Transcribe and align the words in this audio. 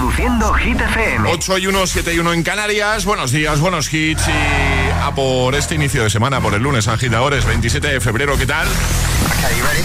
Reproduciendo 0.00 0.54
Hit 0.54 0.80
FM. 0.80 1.30
8 1.30 1.58
y 1.58 1.66
1, 1.66 1.86
7 1.86 2.14
y 2.14 2.18
1 2.20 2.32
en 2.32 2.42
Canarias. 2.42 3.04
Buenos 3.04 3.32
días, 3.32 3.60
buenos 3.60 3.92
hits 3.92 4.28
y 4.28 4.90
a 4.98 5.14
por 5.14 5.54
este 5.54 5.74
inicio 5.74 6.02
de 6.02 6.08
semana, 6.08 6.40
por 6.40 6.54
el 6.54 6.62
lunes, 6.62 6.88
agitadores, 6.88 7.44
27 7.44 7.86
de 7.86 8.00
febrero, 8.00 8.38
¿qué 8.38 8.46
tal? 8.46 8.66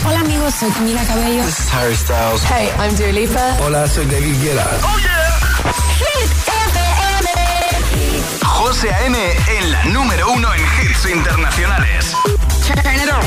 Hola 0.05 0.21
amigos, 0.21 0.55
soy 0.55 0.71
Camila 0.71 1.03
Cabello. 1.05 1.43
This 1.43 1.59
is 1.59 1.73
Harry 1.73 1.97
Styles. 1.97 2.41
Hey, 2.45 2.69
I'm 2.79 2.95
Dua 2.95 3.11
Lipa. 3.11 3.57
Hola, 3.59 3.89
soy 3.89 4.05
David 4.05 4.41
Guetta. 4.41 4.65
¡Oh, 4.83 4.97
yeah! 4.99 5.35
Hit 5.97 6.31
FM. 6.47 7.29
José 8.45 8.93
A.M. 8.93 9.17
en 9.17 9.71
la 9.73 9.83
número 9.85 10.31
uno 10.31 10.47
en 10.53 10.61
hits 10.61 11.09
internacionales. 11.13 12.15
Turn 12.65 12.95
it 12.95 13.11
on. 13.11 13.21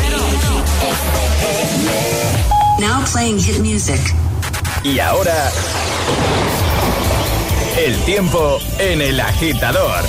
Now 2.80 3.05
playing 3.12 3.39
hit 3.39 3.59
music. 3.59 4.00
Y 4.82 5.00
ahora... 5.00 5.50
El 7.79 7.96
tiempo 8.04 8.59
en 8.80 9.00
el 9.00 9.20
agitador. 9.20 10.05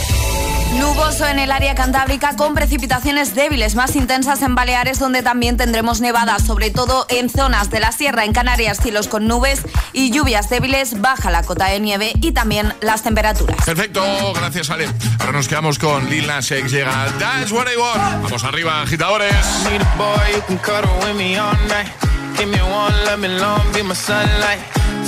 Nuboso 0.79 1.27
en 1.27 1.37
el 1.37 1.51
área 1.51 1.75
cantábrica 1.75 2.35
con 2.35 2.55
precipitaciones 2.55 3.35
débiles 3.35 3.75
más 3.75 3.95
intensas 3.95 4.41
en 4.41 4.55
Baleares 4.55 4.97
donde 4.97 5.21
también 5.21 5.55
tendremos 5.55 6.01
nevadas, 6.01 6.43
sobre 6.43 6.71
todo 6.71 7.05
en 7.09 7.29
zonas 7.29 7.69
de 7.69 7.79
la 7.79 7.91
sierra, 7.91 8.25
en 8.25 8.33
Canarias 8.33 8.79
cielos 8.81 9.07
con 9.07 9.27
nubes 9.27 9.61
y 9.93 10.09
lluvias 10.09 10.49
débiles, 10.49 10.99
baja 10.99 11.29
la 11.29 11.43
cota 11.43 11.67
de 11.67 11.79
nieve 11.79 12.11
y 12.19 12.31
también 12.31 12.73
las 12.81 13.03
temperaturas. 13.03 13.63
Perfecto, 13.63 14.01
gracias 14.33 14.71
Ale. 14.71 14.87
Ahora 15.19 15.33
nos 15.33 15.47
quedamos 15.47 15.77
con 15.77 16.09
Lil 16.09 16.25
Nas 16.25 16.49
X, 16.49 16.71
llega 16.71 17.05
That's 17.19 17.51
What 17.51 17.67
I 17.71 17.77
Want. 17.77 18.23
Vamos 18.23 18.43
arriba, 18.45 18.81
agitadores. 18.81 19.31
Need 19.71 19.81
a 19.81 19.95
boy 19.95 20.33
who 20.33 20.41
can 20.47 20.57
cuddle 20.57 21.05
with 21.05 21.15
me 21.15 21.37
all 21.37 21.53
night. 21.67 21.87
Give 22.35 22.47
me 22.47 22.59
one, 22.61 22.95
let 23.05 23.19
me 23.19 23.27
long, 23.27 23.61
be 23.73 23.83
my 23.83 23.93
sunlight. 23.93 24.78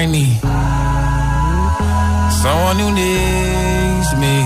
I 0.00 0.06
need 0.06 0.38
someone 2.42 2.78
who 2.78 2.90
needs 2.92 4.10
me. 4.22 4.36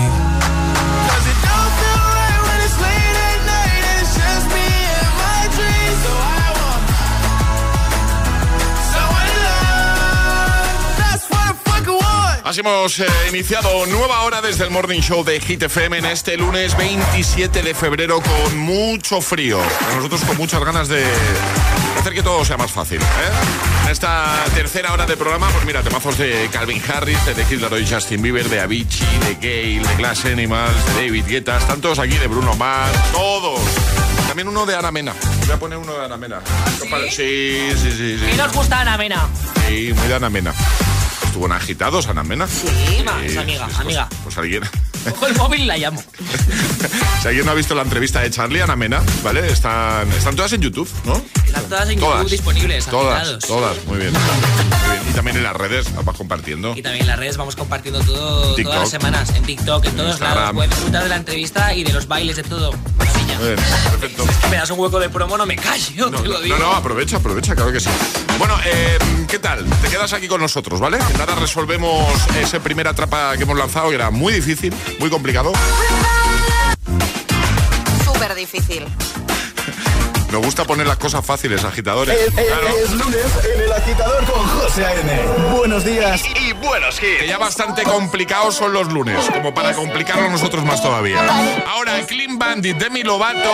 'Cause 1.07 1.25
it 1.31 1.37
don't 1.45 1.73
feel 1.79 2.01
right 2.17 2.41
when 2.47 2.59
it's 2.65 2.77
late 2.81 3.17
at 3.29 3.39
night 3.45 3.83
and 3.89 3.97
it's 4.01 4.13
just 4.15 4.45
me 4.55 4.67
and 4.97 5.13
my 5.21 5.41
dreams. 5.55 5.99
So 6.05 6.11
I 6.41 6.47
want 6.59 6.83
someone 8.93 9.27
to 9.29 9.37
love. 9.45 10.73
That's 10.97 11.25
what 11.29 11.45
I 11.45 11.53
fucking 11.69 11.97
want. 12.01 12.47
Así 12.47 12.59
hemos 12.61 12.99
eh, 12.99 13.05
iniciado 13.29 13.85
nueva 13.85 14.21
hora 14.23 14.41
desde 14.41 14.63
el 14.63 14.71
Morning 14.71 15.01
Show 15.01 15.23
de 15.23 15.39
Hit 15.39 15.61
FM 15.61 15.99
en 15.99 16.05
este 16.05 16.35
lunes 16.35 16.75
27 16.77 17.61
de 17.61 17.75
febrero 17.75 18.21
con 18.21 18.57
mucho 18.57 19.21
frío. 19.21 19.59
Nosotros 19.97 20.21
con 20.23 20.35
muchas 20.37 20.63
ganas 20.63 20.87
de 20.87 21.03
hacer 22.03 22.15
que 22.15 22.23
todo 22.23 22.43
sea 22.43 22.57
más 22.57 22.69
fácil. 22.69 22.99
¿eh? 23.01 23.85
En 23.85 23.91
esta 23.91 24.43
tercera 24.53 24.91
hora 24.91 25.05
de 25.05 25.15
programa, 25.15 25.47
pues 25.51 25.63
mira, 25.63 25.81
temazos 25.81 26.17
de 26.17 26.49
Calvin 26.51 26.81
Harris, 26.85 27.25
de 27.25 27.33
The 27.33 27.45
Kid 27.45 27.61
Laroi, 27.61 27.87
Justin 27.87 28.21
Bieber, 28.21 28.49
de 28.49 28.59
Avicii, 28.59 29.07
de 29.19 29.35
Gale, 29.35 29.87
de 29.87 29.95
Glass 29.95 30.25
Animals, 30.25 30.85
de 30.87 31.05
David 31.05 31.25
Guetta, 31.25 31.57
están 31.57 31.79
todos 31.79 31.99
aquí, 31.99 32.17
de 32.17 32.27
Bruno 32.27 32.57
Mars, 32.57 32.91
todos. 33.13 33.61
También 34.27 34.49
uno 34.49 34.65
de 34.65 34.75
Ana 34.75 34.91
Mena. 34.91 35.13
Voy 35.45 35.51
a 35.51 35.57
poner 35.57 35.77
uno 35.77 35.93
de 35.93 36.03
Ana 36.03 36.17
Mena. 36.17 36.41
Sí, 37.09 37.69
sí, 37.73 37.73
sí, 37.77 38.17
sí. 38.17 38.25
¿Qué 38.31 38.35
nos 38.35 38.51
gusta 38.51 38.81
Ana 38.81 38.97
Mena? 38.97 39.25
Sí, 39.69 39.93
muy 39.95 40.07
de 40.09 40.15
Ana 40.15 40.29
Mena. 40.29 40.53
Estuvo 41.23 41.45
en 41.45 41.53
agitados, 41.53 42.07
Ana 42.07 42.23
Mena. 42.25 42.47
Sí, 42.47 43.01
ma, 43.05 43.23
es 43.23 43.37
amiga, 43.37 43.65
pues, 43.65 43.79
amiga. 43.79 44.09
Pues 44.23 44.37
alguien. 44.37 44.63
Cojo 45.09 45.27
el 45.27 45.35
móvil 45.35 45.61
y 45.61 45.65
la 45.65 45.77
llamo. 45.77 46.03
si 47.21 47.27
alguien 47.29 47.45
no 47.45 47.51
ha 47.51 47.55
visto 47.55 47.73
la 47.73 47.83
entrevista 47.83 48.19
de 48.19 48.29
Charlie 48.29 48.61
Ana 48.61 48.75
Mena, 48.75 49.01
¿vale? 49.23 49.47
Están, 49.49 50.11
están 50.11 50.35
todas 50.35 50.51
en 50.51 50.61
YouTube, 50.61 50.89
¿no? 51.05 51.21
Están 51.53 51.69
todas 51.69 51.89
en 51.89 51.99
YouTube 51.99 52.29
disponibles, 52.31 52.85
Todas, 52.87 53.37
todas, 53.39 53.77
muy 53.85 53.99
bien. 53.99 54.11
Muy 54.11 54.21
bien. 54.97 55.03
Y 55.09 55.13
también 55.13 55.37
en 55.37 55.43
las 55.43 55.55
redes 55.55 55.91
las 55.93 56.03
vas 56.03 56.17
compartiendo. 56.17 56.73
Y 56.75 56.81
también 56.81 57.03
en 57.03 57.07
las 57.07 57.19
redes 57.19 57.37
vamos 57.37 57.55
compartiendo 57.55 57.99
todo 58.01 58.55
TikTok. 58.55 58.63
todas 58.73 58.79
las 58.79 58.89
semanas. 58.89 59.29
En 59.35 59.43
TikTok, 59.43 59.85
en 59.85 59.95
todos 59.95 60.09
Instagram. 60.11 60.37
lados. 60.37 60.53
Puedes 60.55 60.69
disfrutar 60.71 61.03
de 61.03 61.09
la 61.09 61.15
entrevista 61.17 61.73
y 61.75 61.83
de 61.83 61.93
los 61.93 62.07
bailes, 62.07 62.37
de 62.37 62.43
todo. 62.43 62.71
Maravilla. 62.97 63.37
Muy 63.37 63.47
bien, 63.49 63.59
perfecto. 63.91 64.25
Me 64.49 64.55
das 64.57 64.69
un 64.71 64.79
hueco 64.79 64.99
de 64.99 65.09
promo, 65.09 65.37
no 65.37 65.45
me 65.45 65.55
callo, 65.55 66.09
No, 66.09 66.21
te 66.21 66.27
lo 66.27 66.33
no, 66.35 66.39
digo. 66.41 66.57
no, 66.57 66.73
aprovecha, 66.73 67.17
aprovecha, 67.17 67.53
claro 67.55 67.71
que 67.71 67.79
sí. 67.79 67.89
Bueno, 68.39 68.55
eh, 68.65 68.97
¿qué 69.27 69.37
tal? 69.39 69.63
Te 69.81 69.89
quedas 69.89 70.11
aquí 70.13 70.27
con 70.27 70.41
nosotros, 70.41 70.79
¿vale? 70.79 70.97
Nada 71.17 71.35
resolvemos 71.35 72.07
ese 72.41 72.59
primer 72.59 72.87
atrapa 72.87 73.37
que 73.37 73.43
hemos 73.43 73.57
lanzado, 73.57 73.89
que 73.89 73.95
era 73.95 74.09
muy 74.09 74.33
difícil, 74.33 74.73
muy 74.99 75.09
complicado. 75.09 75.51
Súper 78.03 78.33
difícil. 78.35 78.85
Nos 80.33 80.41
gusta 80.43 80.65
poner 80.65 80.87
las 80.87 80.97
cosas 80.97 81.23
fáciles, 81.23 81.63
agitadores. 81.63 82.17
Es, 82.19 82.27
es- 82.27 82.33
Claro. 82.33 82.67
es 82.69 82.91
lunes 82.91 83.25
en 83.53 83.61
el 83.61 83.71
agitador 83.71 84.25
con 84.25 84.47
José 84.47 84.83
A.M. 84.83 85.21
Buenos 85.55 85.85
días. 85.85 86.23
Y, 86.25 86.49
y 86.49 86.53
buenos 86.53 86.99
Que 86.99 87.17
hits. 87.19 87.27
ya 87.29 87.37
bastante 87.37 87.83
complicados 87.83 88.55
son 88.55 88.73
los 88.73 88.91
lunes, 88.91 89.29
como 89.31 89.53
para 89.53 89.73
complicarlo 89.73 90.27
nosotros 90.31 90.65
más 90.65 90.81
todavía. 90.81 91.19
Ahora, 91.67 92.01
Clean 92.07 92.39
Bandit, 92.39 92.77
Demi 92.77 93.03
Lovato, 93.03 93.51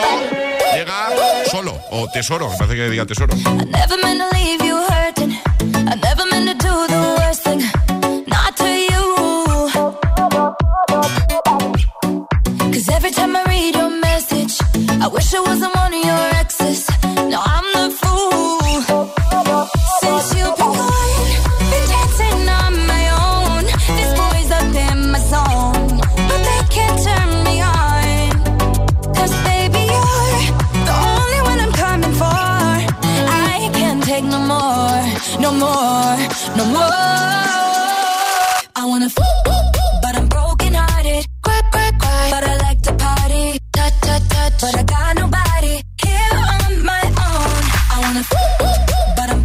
llega 0.73 1.09
solo, 1.51 1.77
o 1.91 2.07
tesoro, 2.13 2.49
me 2.49 2.55
parece 2.57 2.75
que 2.77 2.89
diga 2.89 3.05
tesoro. 3.05 3.35
Never 3.35 3.97
meant 4.01 4.21
to 4.21 4.37
leave 4.37 4.65
you 4.65 4.77
hurting. 4.77 5.37
I 5.85 5.95
never 5.97 6.25
meant 6.31 6.47
to 6.61 6.65
do 6.65 6.87
the 6.87 7.15
worst 7.19 7.43
thing. 7.43 7.59
Not 8.27 8.55
to 8.55 8.65
you. 8.65 9.15
Cause 12.71 12.89
every 12.95 13.11
time 13.11 13.35
I 13.35 13.43
read 13.47 13.75
your 13.75 13.89
message, 13.89 14.57
I 15.01 15.07
wish 15.07 15.33
I 15.33 15.41
wasn't 15.41 15.75
one 15.75 15.93
of 15.93 16.05
your 16.05 16.15
but 44.61 44.75
I 44.77 44.83
got 44.83 45.15
nobody 45.15 45.81
here 46.03 46.35
on 46.53 46.85
my 46.85 47.03
own. 47.05 47.63
I 47.93 47.99
wanna, 48.01 48.23
but 49.15 49.29
I'm. 49.29 49.43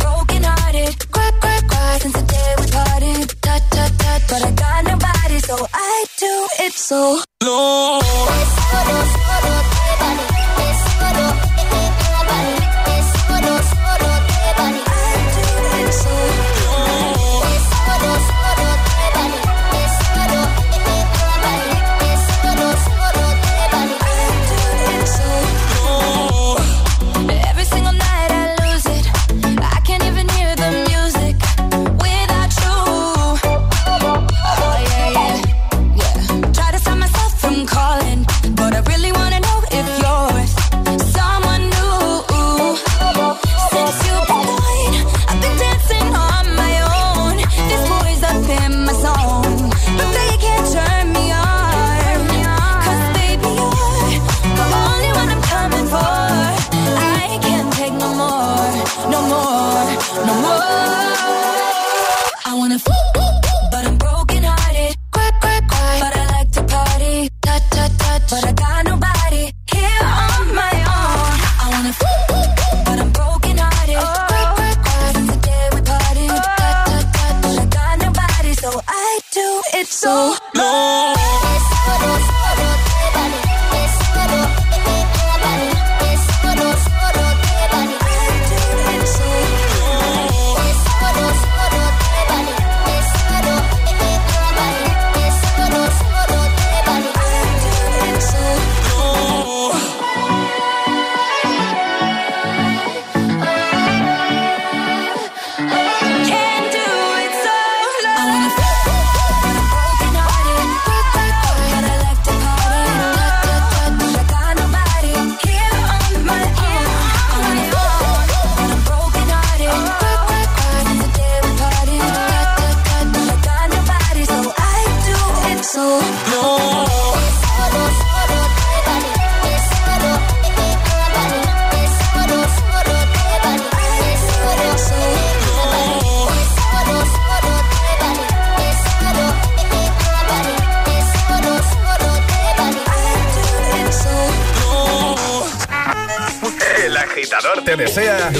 Cry, 1.12 1.30
cry, 1.40 1.60
cry 1.68 1.98
since 1.98 2.14
the 2.14 2.22
day 2.22 2.54
we 2.58 2.66
parted. 2.70 3.34
But 4.28 4.42
I 4.42 4.50
got 4.52 4.84
nobody, 4.84 5.38
so 5.38 5.56
I 5.72 6.04
do 6.18 6.48
it 6.60 6.72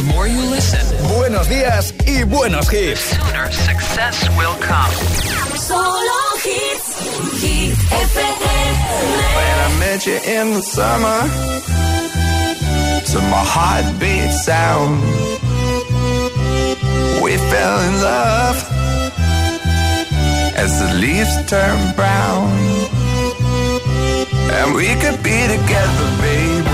desea 0.03 0.83
buenos 1.17 1.49
días 1.49 1.95
y 2.07 2.25
buenos 2.25 2.73
hits. 2.73 3.17
success 3.67 4.29
will 4.37 4.57
come. 4.61 4.93
Solo 5.57 6.21
hits. 6.43 6.99
Hit 7.41 7.77
FM. 7.77 8.75
When 9.37 9.57
I 9.61 9.79
met 9.79 10.07
you 10.07 10.17
in 10.17 10.55
the 10.55 10.63
summer, 10.63 11.21
to 13.11 13.19
my 13.31 13.45
heartbeat 13.45 14.33
sound, 14.33 15.01
we 17.23 17.37
fell 17.37 17.81
in 17.89 17.95
love 18.03 18.57
as 20.57 20.71
the 20.81 20.95
leaves 20.99 21.35
turn 21.47 21.95
brown, 21.95 22.51
and 24.57 24.75
we 24.75 24.89
could 25.03 25.23
be 25.23 25.39
together, 25.47 26.07
baby, 26.21 26.65
as 26.65 26.74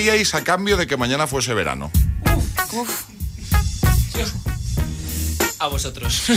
Daríais 0.00 0.32
a 0.34 0.40
cambio 0.42 0.78
de 0.78 0.86
que 0.86 0.96
mañana 0.96 1.26
fuese 1.26 1.52
verano? 1.52 1.90
A 5.58 5.68
vosotros. 5.68 6.24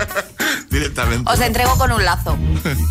Directamente. 0.70 1.30
Os 1.30 1.40
entrego 1.40 1.76
con 1.76 1.92
un 1.92 2.02
lazo. 2.02 2.38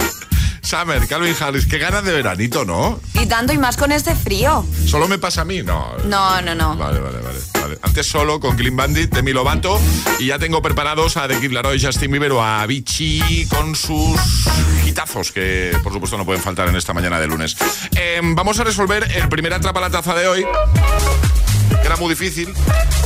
Summer, 0.61 1.07
Calvin 1.07 1.35
Harris, 1.39 1.65
qué 1.65 1.79
ganas 1.79 2.03
de 2.03 2.11
veranito, 2.13 2.65
¿no? 2.65 2.99
Y 3.15 3.25
tanto 3.25 3.53
y 3.53 3.57
más 3.57 3.77
con 3.77 3.91
este 3.91 4.13
frío. 4.13 4.63
¿Solo 4.85 5.07
me 5.07 5.17
pasa 5.17 5.41
a 5.41 5.45
mí? 5.45 5.63
No. 5.63 5.97
No, 6.05 6.39
no, 6.41 6.53
no. 6.53 6.75
Vale, 6.77 6.99
vale, 6.99 7.19
vale, 7.19 7.39
Antes 7.81 8.07
solo 8.07 8.39
con 8.39 8.55
Clean 8.55 8.75
Bandit, 8.75 9.13
Demi 9.13 9.33
Lovato. 9.33 9.79
Y 10.19 10.27
ya 10.27 10.39
tengo 10.39 10.61
preparados 10.61 11.17
a 11.17 11.27
The 11.27 11.39
Kid 11.39 11.51
Laroi, 11.51 11.79
Justin 11.81 12.11
Bieber 12.11 12.31
o 12.31 12.41
a 12.43 12.61
Avicii 12.61 13.45
con 13.47 13.75
sus 13.75 14.19
hitazos, 14.85 15.31
que 15.31 15.75
por 15.83 15.93
supuesto 15.93 16.17
no 16.17 16.25
pueden 16.25 16.41
faltar 16.41 16.67
en 16.69 16.75
esta 16.75 16.93
mañana 16.93 17.19
de 17.19 17.27
lunes. 17.27 17.55
Eh, 17.95 18.19
vamos 18.23 18.59
a 18.59 18.63
resolver 18.63 19.07
el 19.15 19.29
primer 19.29 19.53
atrapa 19.53 19.79
la 19.81 19.89
taza 19.89 20.15
de 20.15 20.27
hoy. 20.27 20.45
Que 21.81 21.85
era 21.87 21.97
muy 21.97 22.09
difícil. 22.09 22.53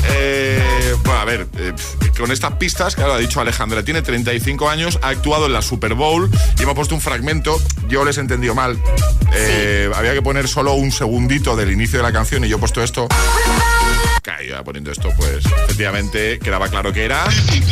Eh, 0.09 0.95
bueno, 1.03 1.19
a 1.19 1.25
ver, 1.25 1.47
eh, 1.57 1.73
con 2.17 2.31
estas 2.31 2.53
pistas, 2.53 2.95
claro, 2.95 3.13
ha 3.13 3.17
dicho 3.17 3.41
Alejandra, 3.41 3.83
tiene 3.83 4.01
35 4.01 4.69
años, 4.69 4.99
ha 5.01 5.09
actuado 5.09 5.47
en 5.47 5.53
la 5.53 5.61
Super 5.61 5.93
Bowl 5.95 6.29
y 6.59 6.63
ha 6.63 6.73
puesto 6.75 6.95
un 6.95 7.01
fragmento. 7.01 7.59
Yo 7.87 8.05
les 8.05 8.17
he 8.17 8.21
entendido 8.21 8.53
mal. 8.55 8.79
Eh, 9.33 9.89
Había 9.95 10.13
que 10.13 10.21
poner 10.21 10.47
solo 10.47 10.73
un 10.73 10.91
segundito 10.91 11.55
del 11.55 11.71
inicio 11.71 11.97
de 11.99 12.03
la 12.03 12.11
canción 12.11 12.43
y 12.45 12.49
yo 12.49 12.57
he 12.57 12.59
puesto 12.59 12.83
esto. 12.83 13.07
Yo 14.47 14.63
poniendo 14.63 14.91
esto, 14.91 15.09
pues 15.17 15.43
efectivamente 15.45 16.37
quedaba 16.39 16.69
claro 16.69 16.93
que 16.93 17.05
era. 17.05 17.25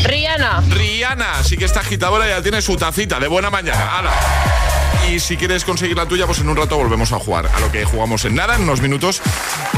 Rihanna. 0.03 0.61
Rihanna, 0.69 1.43
sí 1.43 1.57
que 1.57 1.65
está 1.65 1.81
agitadora 1.81 2.27
ya 2.27 2.41
tiene 2.41 2.61
su 2.61 2.75
tacita 2.75 3.19
de 3.19 3.27
buena 3.27 3.49
mañana. 3.49 3.97
¡Hala! 3.97 4.13
Y 5.11 5.19
si 5.19 5.37
quieres 5.37 5.63
conseguir 5.63 5.95
la 5.95 6.07
tuya, 6.07 6.25
pues 6.25 6.39
en 6.39 6.49
un 6.49 6.57
rato 6.57 6.75
volvemos 6.77 7.11
a 7.11 7.19
jugar. 7.19 7.47
A 7.53 7.59
lo 7.59 7.71
que 7.71 7.85
jugamos 7.85 8.25
en 8.25 8.35
nada, 8.35 8.55
en 8.55 8.63
unos 8.63 8.81
minutos, 8.81 9.21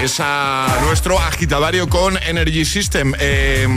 es 0.02 0.20
a 0.20 0.80
nuestro 0.84 1.20
agitadario 1.20 1.90
con 1.90 2.18
Energy 2.24 2.66
System. 2.66 3.14
Eh, 3.20 3.68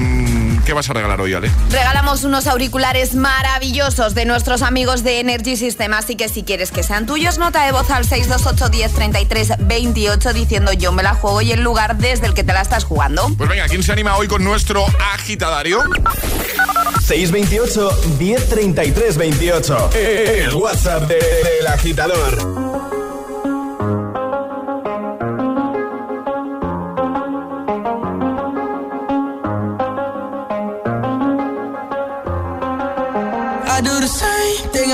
¿Qué 0.65 0.73
vas 0.73 0.89
a 0.89 0.95
regalar 0.95 1.21
hoy, 1.21 1.35
Ale? 1.35 1.51
Regalamos 1.71 2.25
unos 2.25 2.47
auriculares 2.47 3.15
maravillosos 3.15 4.15
de 4.15 4.25
nuestros 4.25 4.63
amigos 4.63 5.05
de 5.05 5.21
Energy 5.21 5.57
System, 5.57 5.93
así 5.93 6.17
que 6.17 6.29
si 6.31 6.43
quieres 6.43 6.71
que 6.71 6.83
sean 6.83 7.05
tuyos, 7.05 7.37
nota 7.37 7.67
de 7.67 7.73
voz 7.73 7.91
al 7.91 8.07
628 8.07 8.71
10 8.71 8.93
33 8.95 9.53
28 9.59 10.33
diciendo 10.33 10.73
yo 10.73 10.91
me 10.93 11.03
la 11.03 11.15
juego 11.15 11.43
y 11.43 11.53
el 11.53 11.61
lugar 11.63 11.97
desde 11.99 12.27
el 12.29 12.35
que 12.35 12.45
te 12.45 12.55
la 12.55 12.63
estás 12.63 12.85
jugando. 12.85 13.29
Pues 13.37 13.51
venga, 13.51 13.67
¿quién 13.69 13.83
se 13.83 13.93
anima 13.93 14.17
hoy 14.17 14.27
con 14.27 14.43
nuestro 14.43 14.87
agitadario? 15.13 15.83
628 17.07 17.91
1033 18.19 19.17
28. 19.19 19.91
El 19.95 20.55
WhatsApp 20.55 21.03
de- 21.09 21.17
del 21.17 21.67
agitador. 21.67 23.04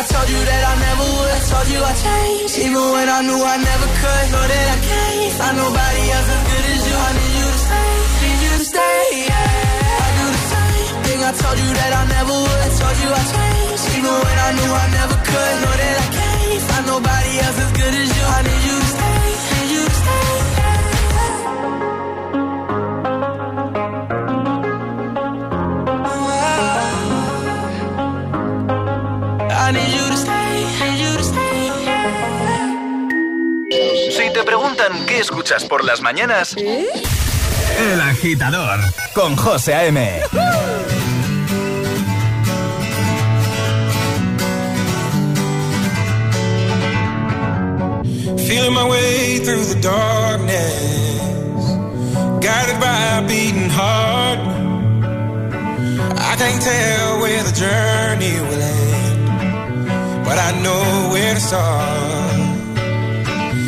I 0.00 0.02
told 0.04 0.30
you 0.30 0.40
that 0.48 0.62
I 0.64 0.74
never 0.80 1.06
would. 1.12 1.28
I 1.28 1.40
told 1.44 1.68
you 1.68 1.80
I 1.84 1.92
changed, 1.92 2.56
even 2.56 2.80
when 2.96 3.04
I 3.04 3.20
knew 3.20 3.36
I 3.36 3.56
never 3.60 3.88
could. 4.00 4.26
Know 4.32 4.46
that 4.48 4.66
I 4.72 4.78
can't 4.80 5.32
find 5.36 5.56
nobody 5.60 6.04
else 6.08 6.28
as 6.36 6.42
good 6.48 6.64
as 6.64 6.69
qué 35.10 35.18
escuchas 35.18 35.64
por 35.64 35.84
las 35.84 36.00
mañanas, 36.00 36.54
El 36.56 38.00
Agitador 38.00 38.78
con 39.12 39.34
José 39.34 39.74
A.M. 39.74 40.20
Feeling 48.36 48.72
my 48.72 48.88
way 48.88 49.38
through 49.38 49.64
the 49.64 49.80
darkness, 49.82 51.64
guided 52.40 52.78
by 52.78 53.18
a 53.18 53.22
beating 53.26 53.68
heart. 53.68 54.38
I 56.18 56.36
can't 56.38 56.62
tell 56.62 57.20
where 57.20 57.42
the 57.42 57.52
journey 57.52 58.40
will 58.48 58.62
end, 58.62 60.24
but 60.24 60.38
I 60.38 60.52
know 60.62 61.10
where 61.12 61.34
to 61.34 61.40
start. 61.40 62.29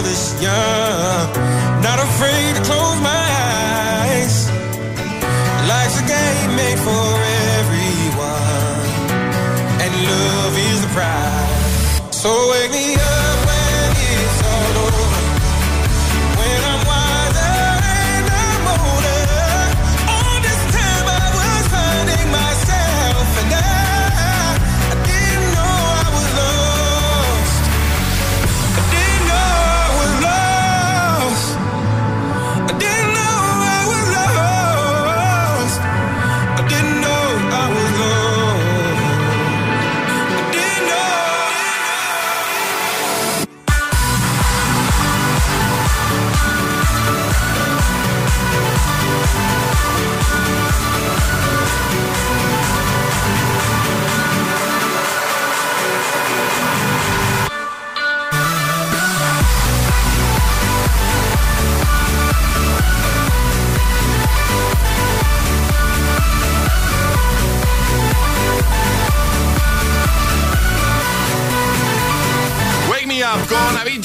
this 0.00 0.40
young, 0.40 1.32
not 1.82 1.98
afraid 1.98 2.56
to 2.56 2.62
close 2.62 3.00
my 3.00 3.21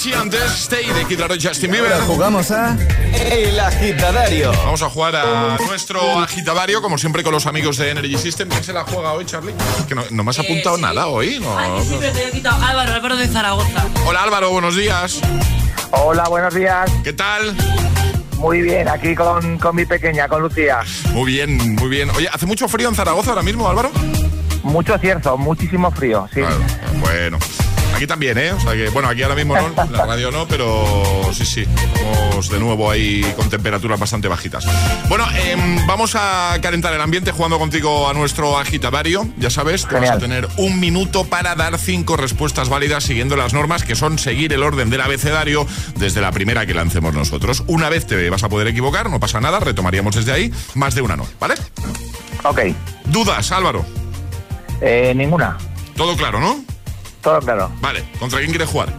Avicii 0.07 0.13
antes 0.13 0.51
Stay 0.53 0.85
de 0.93 1.05
Kid 1.05 1.19
Laroi 1.19 1.39
Justin 1.41 1.71
Bieber. 1.71 1.91
Jugamos 2.01 2.51
a 2.51 2.77
El 3.13 3.59
Agitadario. 3.59 4.51
Vamos 4.51 4.81
a 4.81 4.89
jugar 4.89 5.15
a 5.15 5.57
nuestro 5.67 6.19
agitadario, 6.19 6.81
como 6.81 6.97
siempre 6.97 7.23
con 7.23 7.33
los 7.33 7.45
amigos 7.45 7.77
de 7.77 7.91
Energy 7.91 8.17
System. 8.17 8.49
¿Quién 8.49 8.63
se 8.63 8.73
la 8.73 8.83
juega 8.83 9.13
hoy, 9.13 9.25
Charlie? 9.25 9.53
Que 9.87 9.95
no, 9.95 10.03
no 10.09 10.23
me 10.23 10.29
has 10.29 10.39
apuntado 10.39 10.75
sí. 10.77 10.81
nada 10.81 11.07
hoy. 11.07 11.39
No, 11.39 11.57
Ay, 11.57 11.71
sí, 11.83 11.97
pero 11.99 12.13
te 12.13 12.27
he 12.27 12.31
quitado. 12.31 12.63
Álvaro, 12.63 12.93
Álvaro 12.93 13.17
de 13.17 13.27
Zaragoza. 13.27 13.85
Hola 14.05 14.23
Álvaro, 14.23 14.51
buenos 14.51 14.75
días. 14.75 15.19
Hola, 15.91 16.23
buenos 16.29 16.53
días. 16.53 16.89
¿Qué 17.03 17.13
tal? 17.13 17.55
Muy 18.37 18.61
bien, 18.61 18.87
aquí 18.87 19.15
con, 19.15 19.57
con 19.57 19.75
mi 19.75 19.85
pequeña, 19.85 20.27
con 20.27 20.41
Lucía. 20.41 20.79
Muy 21.11 21.31
bien, 21.31 21.75
muy 21.75 21.89
bien. 21.89 22.09
Oye, 22.11 22.29
¿hace 22.31 22.45
mucho 22.45 22.67
frío 22.67 22.87
en 22.87 22.95
Zaragoza 22.95 23.31
ahora 23.31 23.43
mismo, 23.43 23.67
Álvaro? 23.67 23.91
Mucho 24.63 24.97
cierzo, 24.99 25.37
muchísimo 25.37 25.91
frío, 25.91 26.27
sí. 26.33 26.41
Claro, 26.41 26.59
bueno. 26.99 27.39
Aquí 27.97 28.05
también, 28.05 28.37
¿eh? 28.37 28.51
O 28.51 28.59
sea 28.59 28.73
que, 28.73 28.89
bueno, 28.89 29.09
aquí 29.09 29.23
ahora 29.23 29.33
mismo 29.33 29.55
no, 29.55 29.87
la 29.89 30.05
radio 30.05 30.29
no, 30.29 30.47
pero 30.47 31.31
sí, 31.33 31.47
sí. 31.47 31.61
Estamos 31.95 32.47
de 32.47 32.59
nuevo 32.59 32.91
ahí 32.91 33.23
con 33.35 33.49
temperaturas 33.49 33.99
bastante 33.99 34.27
bajitas. 34.27 34.67
Bueno, 35.09 35.25
em, 35.35 35.83
vamos 35.87 36.13
a 36.13 36.59
calentar 36.61 36.93
el 36.93 37.01
ambiente 37.01 37.31
jugando 37.31 37.57
contigo 37.57 38.07
a 38.07 38.13
nuestro 38.13 38.59
agitadario. 38.59 39.27
Ya 39.39 39.49
sabes, 39.49 39.87
te 39.87 39.95
vas 39.95 40.11
a 40.11 40.19
tener 40.19 40.47
un 40.57 40.79
minuto 40.79 41.23
para 41.23 41.55
dar 41.55 41.79
cinco 41.79 42.17
respuestas 42.17 42.69
válidas 42.69 43.03
siguiendo 43.03 43.35
las 43.35 43.55
normas, 43.55 43.81
que 43.81 43.95
son 43.95 44.19
seguir 44.19 44.53
el 44.53 44.61
orden 44.61 44.91
del 44.91 45.01
abecedario 45.01 45.65
desde 45.95 46.21
la 46.21 46.31
primera 46.31 46.67
que 46.67 46.75
lancemos 46.75 47.15
nosotros. 47.15 47.63
Una 47.65 47.89
vez 47.89 48.05
te 48.05 48.29
vas 48.29 48.43
a 48.43 48.49
poder 48.49 48.67
equivocar, 48.67 49.09
no 49.09 49.19
pasa 49.19 49.41
nada, 49.41 49.59
retomaríamos 49.59 50.13
desde 50.13 50.33
ahí, 50.33 50.53
más 50.75 50.93
de 50.93 51.01
una 51.01 51.15
no, 51.15 51.25
¿vale? 51.39 51.55
Ok, 52.43 52.59
¿Dudas, 53.05 53.51
Álvaro? 53.51 53.83
eh, 54.81 55.13
ninguna, 55.15 55.57
Todo 55.95 56.15
claro, 56.15 56.39
¿no? 56.39 56.63
Todo 57.21 57.39
claro. 57.39 57.71
Vale, 57.81 58.03
¿contra 58.19 58.39
quién 58.39 58.51
quieres 58.51 58.69
jugar? 58.69 58.89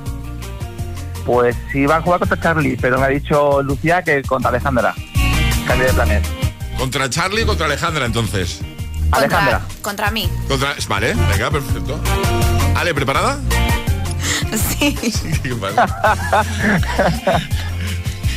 Pues 1.24 1.56
sí, 1.72 1.86
van 1.86 2.00
a 2.00 2.02
jugar 2.02 2.20
contra 2.20 2.40
Charlie, 2.40 2.76
pero 2.80 2.98
me 2.98 3.04
ha 3.04 3.08
dicho 3.08 3.62
Lucía 3.62 4.02
que 4.02 4.22
contra 4.22 4.50
Alejandra. 4.50 4.94
Cambio 5.66 5.86
de 5.86 5.92
planes. 5.92 6.22
Contra 6.78 7.10
Charlie 7.10 7.42
y 7.42 7.44
contra 7.44 7.66
Alejandra, 7.66 8.06
entonces. 8.06 8.60
Alejandra. 9.10 9.58
Contra, 9.60 9.82
contra 9.82 10.10
mí. 10.10 10.30
Contra... 10.48 10.74
Vale, 10.88 11.14
venga, 11.14 11.50
perfecto. 11.50 12.00
Ale, 12.74 12.94
¿preparada? 12.94 13.38
Sí. 14.56 14.94
¿Qué 15.42 15.54
pasa? 15.56 16.44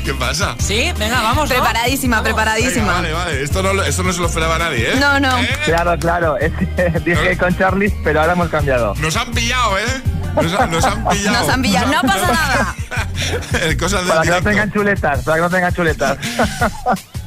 ¿Qué 0.03 0.13
pasa? 0.15 0.55
¿Sí? 0.59 0.91
Venga, 0.97 1.21
vamos. 1.21 1.47
¿no? 1.49 1.55
Preparadísima, 1.55 2.17
Vamos. 2.17 2.29
preparadísima. 2.29 2.99
Venga, 3.01 3.13
vale, 3.13 3.13
vale. 3.13 3.43
Esto 3.43 3.61
no, 3.61 3.81
esto 3.83 4.03
no 4.03 4.11
se 4.13 4.19
lo 4.19 4.27
esperaba 4.27 4.57
nadie, 4.57 4.91
¿eh? 4.93 4.95
No, 4.99 5.19
no. 5.19 5.37
¿Eh? 5.37 5.49
Claro, 5.65 5.97
claro, 5.99 6.37
es 6.37 6.51
que 6.53 6.65
dije 7.05 7.37
con 7.37 7.55
Charlie, 7.57 7.93
pero 8.03 8.21
ahora 8.21 8.33
hemos 8.33 8.49
cambiado. 8.49 8.95
Nos 8.95 9.15
han 9.15 9.31
pillado, 9.31 9.77
¿eh? 9.77 10.01
Nos, 10.41 10.53
ha- 10.53 10.65
nos 10.67 10.83
han 10.85 11.07
pillado. 11.09 11.39
Nos 11.39 11.49
han 11.49 11.61
pillado. 11.61 11.91
No 11.91 12.01
pasa 12.01 12.27
nada. 12.31 12.75
Cosas 13.79 13.99
del 14.01 14.09
Para 14.09 14.21
que 14.23 14.29
no 14.29 14.41
tengan 14.41 14.71
chuletas, 14.73 15.23
para 15.23 15.35
que 15.37 15.41
no 15.41 15.49
tengan 15.49 15.73
chuletas. 15.73 16.17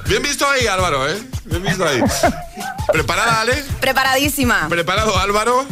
Bien 0.06 0.22
visto 0.22 0.46
ahí, 0.48 0.66
Álvaro, 0.66 1.08
¿eh? 1.08 1.16
Bien 1.44 1.62
visto 1.62 1.86
ahí. 1.86 2.02
¿Preparada, 2.92 3.40
Ale? 3.42 3.64
Preparadísima. 3.80 4.66
¿Preparado, 4.68 5.18
Álvaro? 5.18 5.64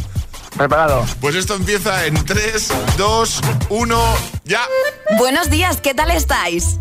Preparado. 0.56 1.04
Pues 1.20 1.34
esto 1.34 1.54
empieza 1.54 2.06
en 2.06 2.14
3, 2.14 2.72
2, 2.96 3.40
1, 3.70 4.14
ya. 4.44 4.60
Buenos 5.16 5.50
días, 5.50 5.80
¿qué 5.80 5.94
tal 5.94 6.10
estáis? 6.10 6.78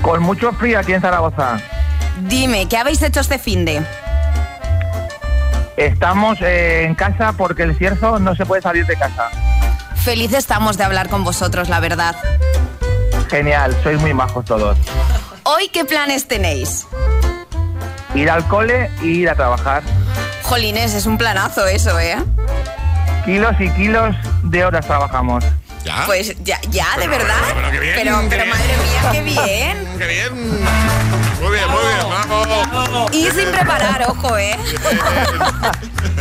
Con 0.00 0.22
mucho 0.22 0.52
frío 0.52 0.78
aquí 0.78 0.92
en 0.92 1.00
Zaragoza. 1.00 1.58
Dime, 2.22 2.68
¿qué 2.68 2.76
habéis 2.76 3.02
hecho 3.02 3.20
este 3.20 3.38
fin 3.38 3.64
de? 3.64 3.82
Estamos 5.76 6.38
eh, 6.40 6.84
en 6.84 6.94
casa 6.94 7.32
porque 7.32 7.62
el 7.62 7.76
cierzo 7.76 8.18
no 8.18 8.34
se 8.34 8.46
puede 8.46 8.62
salir 8.62 8.86
de 8.86 8.96
casa. 8.96 9.30
Feliz 9.96 10.32
estamos 10.32 10.76
de 10.76 10.84
hablar 10.84 11.08
con 11.08 11.24
vosotros, 11.24 11.68
la 11.68 11.80
verdad. 11.80 12.16
Genial, 13.30 13.76
sois 13.82 14.00
muy 14.00 14.12
majos 14.12 14.44
todos. 14.44 14.76
Hoy, 15.44 15.68
¿qué 15.68 15.84
planes 15.84 16.26
tenéis? 16.26 16.86
Ir 18.14 18.30
al 18.30 18.46
cole 18.48 18.90
e 19.00 19.06
ir 19.06 19.30
a 19.30 19.34
trabajar. 19.34 19.82
Jolines, 20.42 20.94
es 20.94 21.06
un 21.06 21.16
planazo 21.16 21.66
eso, 21.66 21.98
¿eh? 21.98 22.16
Kilos 23.24 23.54
y 23.60 23.68
kilos 23.70 24.16
de 24.42 24.64
horas 24.64 24.84
trabajamos. 24.84 25.44
¿Ya? 25.84 26.06
Pues 26.06 26.34
ya, 26.44 26.60
ya, 26.70 26.86
de 26.98 27.08
verdad. 27.08 27.34
pero, 27.48 27.54
pero 27.54 27.70
qué 27.70 27.80
bien, 27.80 27.94
pero, 27.96 28.18
pero 28.28 28.44
bien. 28.44 28.50
madre 28.50 28.76
mía, 28.76 29.12
qué 29.12 29.22
bien. 29.22 29.88
¡Qué 29.98 30.06
bien! 30.06 30.32
Muy 31.40 31.50
bien, 31.50 31.68
muy 31.70 31.82
bien, 31.82 32.70
vamos. 32.74 33.12
Y 33.12 33.30
sin 33.30 33.50
preparar, 33.50 34.04
ojo, 34.08 34.38
¿eh? 34.38 34.56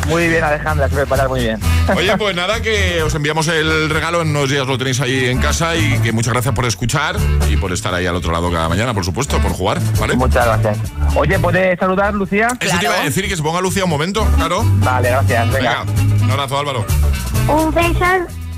Muy 0.08 0.28
bien, 0.28 0.44
Alejandra, 0.44 0.90
se 0.90 0.96
prepara 0.96 1.28
muy 1.28 1.42
bien. 1.42 1.60
Oye, 1.96 2.18
pues 2.18 2.36
nada, 2.36 2.62
que 2.62 3.04
os 3.04 3.14
enviamos 3.14 3.48
el 3.48 3.90
regalo 3.90 4.22
en 4.22 4.30
unos 4.30 4.50
días, 4.50 4.66
lo 4.66 4.78
tenéis 4.78 5.00
ahí 5.00 5.26
en 5.26 5.40
casa 5.40 5.76
y 5.76 6.00
que 6.00 6.12
muchas 6.12 6.34
gracias 6.34 6.56
por 6.56 6.66
escuchar 6.66 7.18
y 7.50 7.58
por 7.58 7.72
estar 7.72 7.94
ahí 7.94 8.08
al 8.08 8.16
otro 8.16 8.32
lado 8.32 8.52
cada 8.52 8.68
mañana, 8.68 8.94
por 8.94 9.06
supuesto, 9.06 9.38
por 9.40 9.52
jugar, 9.52 9.80
¿vale? 10.00 10.16
Muchas 10.16 10.46
gracias. 10.46 10.78
Oye, 11.16 11.38
¿puedes 11.40 11.80
saludar, 11.80 12.14
Lucía? 12.16 12.48
Eso 12.60 12.78
te 12.80 12.86
iba 12.86 12.96
a 13.00 13.04
decir 13.04 13.28
que 13.28 13.36
se 13.36 13.44
ponga 13.44 13.62
Lucía 13.62 13.84
un 13.84 13.92
momento, 13.92 14.26
claro. 14.36 14.64
Vale, 14.66 15.10
gracias. 15.10 15.52
Venga. 15.52 15.84
Venga, 15.84 16.24
un 16.24 16.32
abrazo, 16.32 16.60
Álvaro. 16.60 16.86
Un 17.48 17.74
beso, 17.74 18.06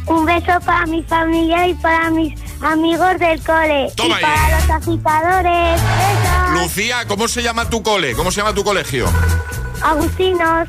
un 0.07 0.25
beso 0.25 0.59
para 0.65 0.85
mi 0.85 1.03
familia 1.03 1.67
y 1.67 1.73
para 1.75 2.09
mis 2.09 2.33
amigos 2.61 3.17
del 3.19 3.41
cole. 3.43 3.91
Toma 3.95 4.21
y 4.21 4.23
ahí. 4.23 4.31
para 4.33 4.59
los 4.59 4.69
agitadores. 4.69 5.81
Besos. 5.81 6.61
Lucía, 6.61 7.05
¿cómo 7.07 7.27
se 7.27 7.41
llama 7.43 7.69
tu 7.69 7.81
cole? 7.83 8.13
¿Cómo 8.15 8.31
se 8.31 8.41
llama 8.41 8.53
tu 8.53 8.63
colegio? 8.63 9.05
Agustinos. 9.81 10.67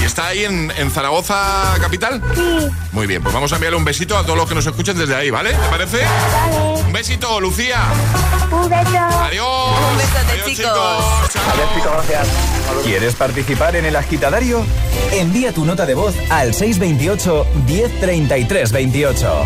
¿Y 0.00 0.04
está 0.04 0.26
ahí 0.26 0.44
en, 0.44 0.70
en 0.76 0.90
Zaragoza 0.90 1.74
capital? 1.80 2.20
Sí, 2.34 2.68
Muy 2.92 3.06
bien, 3.06 3.22
pues 3.22 3.34
vamos 3.34 3.50
a 3.52 3.54
enviarle 3.54 3.78
un 3.78 3.84
besito 3.84 4.16
a 4.18 4.22
todos 4.24 4.36
los 4.36 4.46
que 4.48 4.54
nos 4.54 4.66
escuchen 4.66 4.96
desde 4.98 5.14
ahí, 5.14 5.30
¿vale? 5.30 5.52
¿Te 5.54 5.68
parece? 5.68 6.04
vale. 6.04 6.82
Un 6.84 6.92
besito, 6.92 7.40
Lucía. 7.40 7.80
Un 8.50 8.68
beso. 8.68 8.98
Adiós. 9.22 9.78
Un 9.90 9.96
besote, 9.96 10.32
Adiós, 10.32 10.46
chicos. 10.46 11.36
Adiós, 11.36 11.74
chicos, 11.74 11.92
gracias. 11.92 12.28
¿Quieres 12.84 13.14
participar 13.14 13.76
en 13.76 13.84
el 13.86 13.96
agitadario? 13.96 14.64
Envía 15.12 15.52
tu 15.52 15.64
nota 15.64 15.86
de 15.86 15.94
voz 15.94 16.14
al 16.30 16.54
628 16.54 17.46
1033 17.66 18.72
28. 18.72 19.44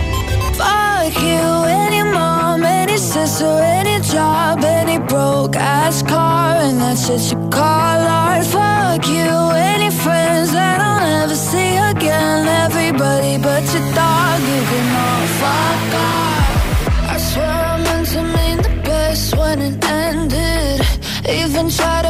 Fuck 0.54 1.22
you, 1.22 1.64
any 1.66 2.02
mom, 2.02 2.62
any 2.62 2.98
sister, 2.98 3.46
any 3.62 4.00
job, 4.00 4.62
any 4.64 4.98
broke 4.98 5.56
ass 5.56 6.02
car, 6.02 6.56
and 6.62 6.80
that's 6.80 7.06
shit 7.06 7.32
you 7.32 7.48
call 7.50 7.62
art. 7.62 8.44
Fuck 8.46 9.06
you, 9.08 9.30
any 9.54 9.90
friends 9.90 10.52
that 10.52 10.80
I'll 10.80 11.00
never 11.00 11.34
see 11.34 11.76
again. 11.76 12.46
Everybody 12.46 13.38
but 13.38 13.64
your 13.72 13.86
dog, 13.94 14.40
you 14.40 14.62
can 14.70 14.96
all 15.06 15.26
fuck 15.40 15.94
off. 15.94 17.10
I 17.10 17.16
swear 17.18 17.46
I 17.48 17.76
meant 17.82 18.08
to 18.08 18.22
mean 18.22 18.56
the 18.58 18.82
best 18.84 19.36
when 19.36 19.60
it 19.62 19.84
ended. 19.84 20.80
Even 21.28 21.70
tried 21.70 22.06
to 22.06 22.09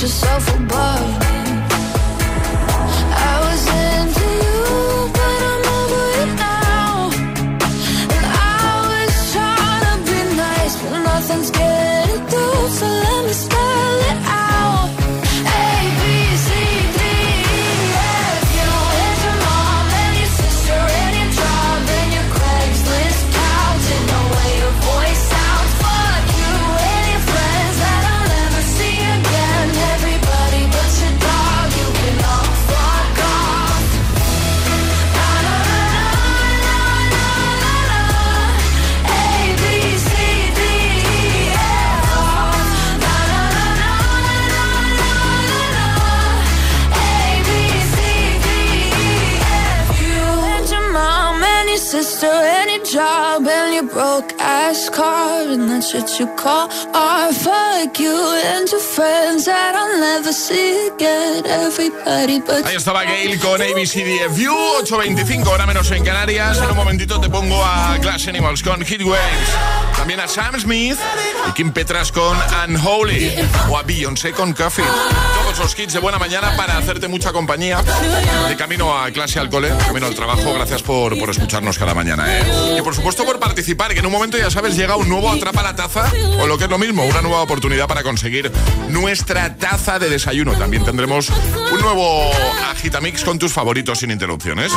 just 0.00 0.25
sister, 51.86 52.26
any 52.26 52.80
job, 52.82 53.46
and 53.46 53.72
your 53.72 53.84
broke 53.84 54.32
ass 54.40 54.90
car, 54.90 55.42
and 55.42 55.70
that's 55.70 55.94
what 55.94 56.18
you 56.18 56.26
call 56.34 56.68
art. 56.92 57.32
Fuck 57.32 58.00
you 58.00 58.16
and 58.44 58.68
your 58.68 58.80
friends 58.80 59.44
that 59.44 59.76
I'll 59.76 60.00
never 60.00 60.32
see 60.32 60.88
again. 60.88 61.46
Everybody 61.46 62.40
but 62.40 62.66
Ahí 62.66 62.74
estaba 62.74 63.04
Gail 63.04 63.38
con 63.38 63.62
ABCDFU, 63.62 64.52
8.25, 64.82 65.46
hora 65.46 65.64
menos 65.66 65.88
en 65.92 66.04
Canarias. 66.04 66.58
En 66.58 66.70
un 66.70 66.76
momentito 66.76 67.20
te 67.20 67.30
pongo 67.30 67.64
a 67.64 67.96
Glass 67.98 68.26
Animals 68.26 68.64
con 68.64 68.84
Hit 68.84 69.02
Waves. 69.02 69.48
También 69.96 70.18
a 70.20 70.26
Sam 70.26 70.58
Smith 70.60 70.98
y 71.48 71.52
Kim 71.52 71.72
Petras 71.72 72.10
con 72.10 72.36
Unholy. 72.64 73.32
O 73.70 73.78
a 73.78 73.84
Beyoncé 73.84 74.32
con 74.32 74.52
Coffee. 74.52 74.84
Todos 75.42 75.58
los 75.60 75.74
kits 75.74 75.92
de 75.92 76.00
buena 76.00 76.18
mañana 76.18 76.56
para 76.56 76.76
hacerte 76.78 77.06
mucha 77.06 77.32
compañía. 77.32 77.82
De 78.48 78.56
camino 78.56 78.98
a 78.98 79.10
clase 79.12 79.38
al 79.38 79.48
cole, 79.48 79.72
camino 79.86 80.06
al 80.06 80.14
trabajo. 80.14 80.52
Gracias 80.52 80.82
por, 80.82 81.16
por 81.18 81.30
escucharnos 81.30 81.75
cada 81.78 81.94
mañana. 81.94 82.38
¿eh? 82.38 82.76
Y 82.78 82.82
por 82.82 82.94
supuesto 82.94 83.24
por 83.24 83.38
participar, 83.38 83.92
que 83.92 84.00
en 84.00 84.06
un 84.06 84.12
momento 84.12 84.38
ya 84.38 84.50
sabes, 84.50 84.76
llega 84.76 84.96
un 84.96 85.08
nuevo 85.08 85.30
Atrapa 85.30 85.62
la 85.62 85.76
Taza. 85.76 86.10
O 86.40 86.46
lo 86.46 86.58
que 86.58 86.64
es 86.64 86.70
lo 86.70 86.78
mismo, 86.78 87.04
una 87.04 87.22
nueva 87.22 87.42
oportunidad 87.42 87.86
para 87.88 88.02
conseguir 88.02 88.50
nuestra 88.88 89.56
taza 89.56 89.98
de 89.98 90.08
desayuno. 90.08 90.52
También 90.54 90.84
tendremos 90.84 91.30
un 91.30 91.80
nuevo 91.80 92.30
Agitamix 92.70 93.24
con 93.24 93.38
tus 93.38 93.52
favoritos 93.52 93.98
sin 93.98 94.10
interrupciones. 94.10 94.72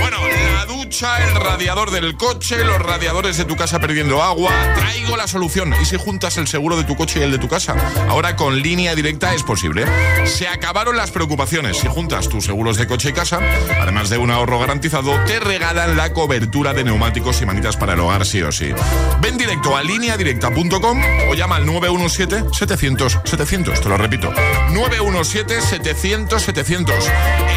Bueno, 0.00 0.18
la 0.54 0.66
ducha, 0.66 1.24
el 1.24 1.34
radiador 1.34 1.90
del 1.90 2.16
coche, 2.16 2.64
los 2.64 2.78
radiadores 2.78 3.36
de 3.36 3.44
tu 3.44 3.56
casa 3.56 3.78
perdiendo 3.80 4.22
agua. 4.22 4.52
Traigo 4.76 5.16
la 5.16 5.26
solución. 5.26 5.74
¿Y 5.80 5.84
si 5.84 5.96
juntas 5.96 6.36
el 6.38 6.48
seguro 6.48 6.76
de 6.76 6.84
tu 6.84 6.96
coche 6.96 7.20
y 7.20 7.22
el 7.22 7.32
de 7.32 7.38
tu 7.38 7.48
casa? 7.48 7.76
Ahora 8.08 8.36
con 8.36 8.60
línea 8.60 8.94
directa 8.94 9.34
es 9.34 9.42
posible. 9.42 9.84
Se 10.24 10.48
acabaron 10.48 10.96
las 10.96 11.10
preocupaciones. 11.10 11.78
Si 11.78 11.88
juntas 11.88 12.28
tus 12.28 12.44
seguros 12.44 12.76
de 12.76 12.86
coche 12.86 13.10
y 13.10 13.12
casa, 13.12 13.40
además 13.80 14.10
de 14.10 14.18
un 14.18 14.30
ahorro 14.30 14.58
garantizado, 14.58 15.18
te 15.26 15.40
regalan 15.40 15.96
la 15.96 16.12
cobertura 16.12 16.31
de 16.40 16.84
neumáticos 16.84 17.42
y 17.42 17.46
manitas 17.46 17.76
para 17.76 17.92
el 17.92 18.00
hogar 18.00 18.24
sí 18.24 18.40
o 18.42 18.50
sí. 18.50 18.72
Ven 19.20 19.36
directo 19.36 19.76
a 19.76 19.82
lineadirecta.com 19.82 21.02
o 21.28 21.34
llama 21.34 21.56
al 21.56 21.66
917-700-700. 21.66 23.80
Te 23.80 23.88
lo 23.88 23.98
repito. 23.98 24.32
917-700-700. 24.70 26.94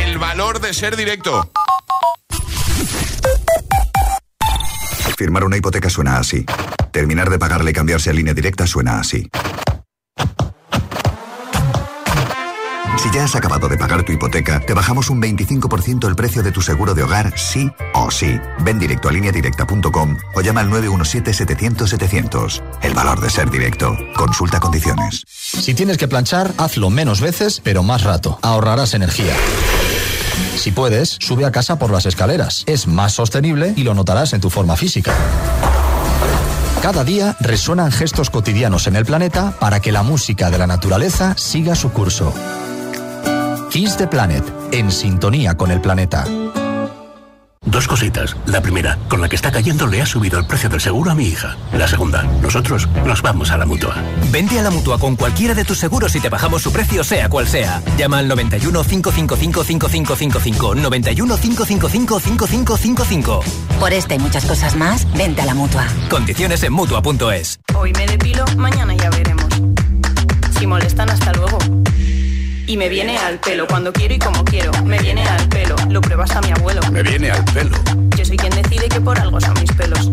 El 0.04 0.18
valor 0.18 0.60
de 0.60 0.74
ser 0.74 0.98
directo. 0.98 1.50
Firmar 5.18 5.46
una 5.46 5.56
hipoteca 5.56 5.90
suena 5.90 6.18
así. 6.18 6.46
Terminar 6.92 7.30
de 7.30 7.40
pagarle 7.40 7.72
y 7.72 7.74
cambiarse 7.74 8.10
a 8.10 8.14
línea 8.14 8.34
directa 8.34 8.68
suena 8.68 9.00
así. 9.00 9.30
Si 12.98 13.12
ya 13.12 13.26
has 13.26 13.36
acabado 13.36 13.68
de 13.68 13.78
pagar 13.78 14.04
tu 14.04 14.14
hipoteca, 14.14 14.60
te 14.60 14.74
bajamos 14.74 15.10
un 15.10 15.22
25% 15.22 16.08
el 16.08 16.16
precio 16.16 16.42
de 16.42 16.52
tu 16.52 16.62
seguro 16.62 16.94
de 16.94 17.04
hogar, 17.04 17.38
sí 17.38 17.70
o 17.94 18.10
sí. 18.10 18.40
Ven 18.60 18.80
directo 18.80 19.10
a 19.10 19.12
lineadirecta.com 19.12 20.18
o 20.34 20.42
llama 20.42 20.62
al 20.62 20.70
917-700-700. 20.70 22.64
El 22.82 22.94
valor 22.94 23.20
de 23.20 23.30
ser 23.30 23.52
directo. 23.52 23.96
Consulta 24.16 24.60
condiciones. 24.60 25.24
Si 25.28 25.74
tienes 25.74 25.98
que 25.98 26.08
planchar, 26.08 26.54
hazlo 26.58 26.90
menos 26.90 27.22
veces, 27.22 27.62
pero 27.64 27.84
más 27.84 28.04
rato. 28.04 28.40
Ahorrarás 28.42 28.94
energía. 28.94 29.36
Si 30.58 30.72
puedes, 30.72 31.18
sube 31.20 31.46
a 31.46 31.52
casa 31.52 31.78
por 31.78 31.92
las 31.92 32.06
escaleras. 32.06 32.64
Es 32.66 32.88
más 32.88 33.14
sostenible 33.14 33.74
y 33.76 33.84
lo 33.84 33.94
notarás 33.94 34.34
en 34.34 34.42
tu 34.42 34.50
forma 34.50 34.76
física. 34.78 35.14
Cada 36.82 37.04
día 37.04 37.36
resuenan 37.40 37.92
gestos 37.92 38.30
cotidianos 38.30 38.88
en 38.88 38.96
el 38.96 39.06
planeta 39.06 39.54
para 39.60 39.80
que 39.80 39.92
la 39.92 40.04
música 40.04 40.50
de 40.50 40.58
la 40.58 40.68
naturaleza 40.68 41.36
siga 41.38 41.76
su 41.76 41.92
curso. 41.92 42.34
Kiss 43.76 43.98
the 43.98 44.08
Planet, 44.08 44.42
en 44.72 44.90
sintonía 44.90 45.58
con 45.58 45.70
el 45.70 45.82
planeta. 45.82 46.24
Dos 47.66 47.90
cositas. 47.90 48.38
La 48.46 48.62
primera, 48.62 48.98
con 49.10 49.20
la 49.20 49.28
que 49.28 49.36
está 49.36 49.52
cayendo 49.52 49.86
le 49.86 50.02
ha 50.02 50.06
subido 50.06 50.40
el 50.40 50.48
precio 50.48 50.70
del 50.70 50.80
seguro 50.80 51.12
a 51.12 51.14
mi 51.14 51.26
hija. 51.26 51.58
La 51.74 51.86
segunda, 51.86 52.24
nosotros 52.42 52.88
nos 53.06 53.22
vamos 53.22 53.52
a 53.52 53.58
la 53.58 53.66
mutua. 53.66 53.98
Vente 54.32 54.58
a 54.58 54.64
la 54.64 54.72
mutua 54.72 54.98
con 54.98 55.18
cualquiera 55.18 55.54
de 55.54 55.66
tus 55.66 55.78
seguros 55.78 56.16
y 56.16 56.22
te 56.22 56.30
bajamos 56.30 56.62
su 56.62 56.72
precio, 56.72 57.04
sea 57.04 57.28
cual 57.28 57.50
sea. 57.50 57.82
Llama 57.98 58.20
al 58.20 58.30
91 58.30 58.82
555 58.82 59.66
5555. 59.66 60.76
91 60.76 61.36
555 61.36 62.20
5555. 62.22 63.44
Por 63.78 63.92
esta 63.92 64.16
y 64.16 64.20
muchas 64.20 64.46
cosas 64.46 64.78
más, 64.78 65.06
vente 65.18 65.42
a 65.42 65.46
la 65.48 65.54
mutua. 65.54 65.86
Condiciones 66.10 66.64
en 66.64 66.72
mutua.es. 66.72 67.60
Hoy 67.78 67.92
me 67.92 68.08
depilo, 68.08 68.46
mañana 68.56 68.96
ya 68.96 69.10
veremos. 69.10 69.50
Si 70.58 70.66
molestan, 70.66 71.10
hasta 71.10 71.34
luego. 71.34 71.58
Y 72.68 72.78
me 72.78 72.90
viene 72.90 73.18
al 73.18 73.40
pelo 73.40 73.68
cuando 73.68 73.94
quiero 73.94 74.16
y 74.16 74.20
como 74.20 74.44
quiero. 74.44 74.72
Me 74.84 74.98
viene 75.00 75.24
al 75.28 75.48
pelo. 75.50 75.76
Lo 75.90 76.02
pruebas 76.02 76.32
a 76.36 76.42
mi 76.42 76.52
abuelo. 76.52 76.82
Me 76.92 77.04
viene 77.04 77.30
al 77.30 77.46
pelo. 77.46 77.78
Yo 78.18 78.26
soy 78.26 78.38
quien 78.38 78.54
decide 78.54 78.90
que 78.90 79.00
por 79.00 79.20
algo 79.20 79.40
son 79.40 79.54
mis 79.62 79.72
pelos. 79.74 80.12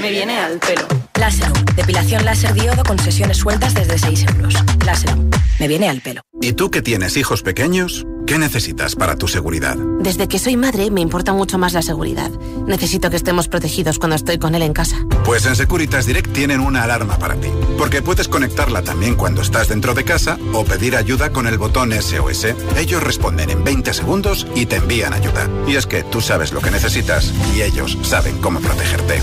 Me 0.00 0.10
viene 0.10 0.38
al 0.38 0.58
pelo. 0.58 0.88
Láser. 1.18 1.52
Depilación 1.76 2.24
láser 2.24 2.54
diodo 2.54 2.82
con 2.84 2.98
sesiones 2.98 3.36
sueltas 3.36 3.74
desde 3.74 3.98
6 3.98 4.26
euros. 4.34 4.54
Láser. 4.86 5.14
Me 5.58 5.68
viene 5.68 5.90
al 5.90 6.00
pelo. 6.00 6.22
¿Y 6.40 6.54
tú 6.54 6.70
que 6.70 6.80
tienes 6.80 7.18
hijos 7.18 7.42
pequeños? 7.42 8.06
¿Qué 8.26 8.38
necesitas 8.38 8.96
para 8.96 9.16
tu 9.16 9.28
seguridad? 9.28 9.76
Desde 9.76 10.26
que 10.26 10.38
soy 10.38 10.56
madre 10.56 10.90
me 10.90 11.02
importa 11.02 11.34
mucho 11.34 11.58
más 11.58 11.74
la 11.74 11.82
seguridad. 11.82 12.30
Necesito 12.66 13.10
que 13.10 13.16
estemos 13.16 13.48
protegidos 13.48 13.98
cuando 13.98 14.16
estoy 14.16 14.38
con 14.38 14.54
él 14.54 14.62
en 14.62 14.72
casa. 14.72 14.96
Pues 15.24 15.44
en 15.44 15.54
Securitas 15.54 16.06
Direct 16.06 16.32
tienen 16.32 16.60
una 16.60 16.84
alarma 16.84 17.18
para 17.18 17.34
ti. 17.34 17.48
Porque 17.76 18.00
puedes 18.00 18.28
conectarla 18.28 18.80
también 18.82 19.16
cuando 19.16 19.42
estás 19.42 19.68
dentro 19.68 19.92
de 19.92 20.04
casa 20.04 20.38
o 20.54 20.64
pedir 20.64 20.96
ayuda 20.96 21.30
con 21.30 21.46
el 21.46 21.58
botón 21.58 21.92
SOS. 21.92 22.54
Ellos 22.78 23.02
responden 23.02 23.50
en 23.50 23.64
20 23.64 23.92
segundos 23.92 24.46
y 24.54 24.64
te 24.64 24.76
envían 24.76 25.12
ayuda. 25.12 25.46
Y 25.66 25.76
es 25.76 25.86
que 25.86 26.04
tú 26.04 26.22
sabes 26.22 26.52
lo 26.52 26.62
que 26.62 26.70
necesitas 26.70 27.34
y 27.54 27.60
ellos 27.60 27.98
saben 28.02 28.38
cómo 28.40 28.60
protegerte. 28.60 29.20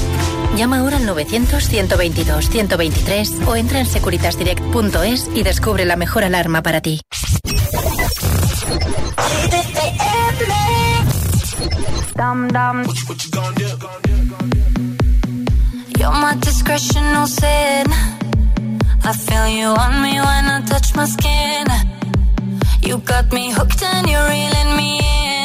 Llama 0.55 0.79
ahora 0.79 0.97
al 0.97 1.07
900-122-123 1.07 3.47
o 3.47 3.55
entra 3.55 3.79
en 3.79 3.85
securitasdirect.es 3.85 5.29
y 5.35 5.43
descubre 5.43 5.85
la 5.85 5.95
mejor 5.95 6.23
alarma 6.23 6.63
para 6.63 6.81
ti. 6.81 7.01
You're 15.97 16.11
my 16.11 16.35
discretion, 16.39 17.03
no 17.11 17.27
sin. 17.27 17.85
I 19.03 19.13
feel 19.13 19.47
you 19.47 19.67
on 19.67 20.01
me 20.01 20.19
when 20.19 20.45
I 20.45 20.61
touch 20.65 20.95
my 20.95 21.05
skin. 21.05 21.65
You 22.81 22.97
got 22.99 23.31
me 23.33 23.51
hooked 23.51 23.83
and 23.83 24.09
you're 24.09 24.27
reeling 24.29 24.77
me 24.77 24.99
in. 24.99 25.36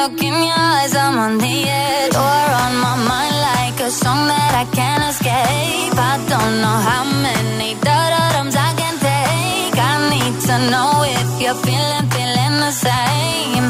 Look 0.00 0.22
in 0.22 0.32
your 0.32 0.54
eyes, 0.56 0.96
I'm 0.96 1.18
on 1.18 1.36
the 1.36 1.56
edge. 1.68 2.14
You're 2.14 2.52
on 2.64 2.74
my 2.86 2.96
mind 3.10 3.36
like 3.48 3.78
a 3.86 3.90
song 3.90 4.28
that 4.32 4.52
I 4.62 4.64
can't 4.74 5.04
escape. 5.12 5.92
I 6.12 6.16
don't 6.32 6.54
know 6.64 6.78
how 6.88 7.04
many 7.04 7.74
da-da-dums 7.74 8.56
I 8.56 8.72
can 8.80 8.96
take. 8.96 9.76
I 9.76 9.92
need 10.08 10.36
to 10.48 10.56
know 10.72 11.04
if 11.04 11.28
you're 11.42 11.60
feeling, 11.66 12.06
feeling 12.16 12.56
the 12.64 12.72
same. 12.86 13.66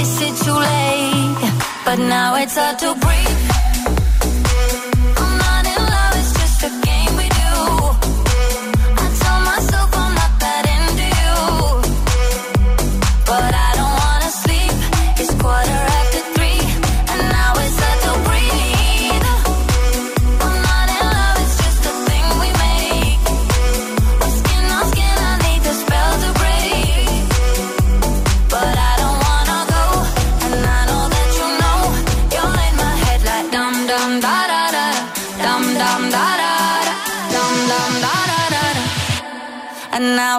Is 0.00 0.12
it 0.26 0.34
too 0.42 0.56
late? 0.56 1.52
But 1.84 1.98
now 1.98 2.36
it's 2.36 2.56
hard 2.56 2.78
to 2.78 2.94
breathe. 2.94 3.57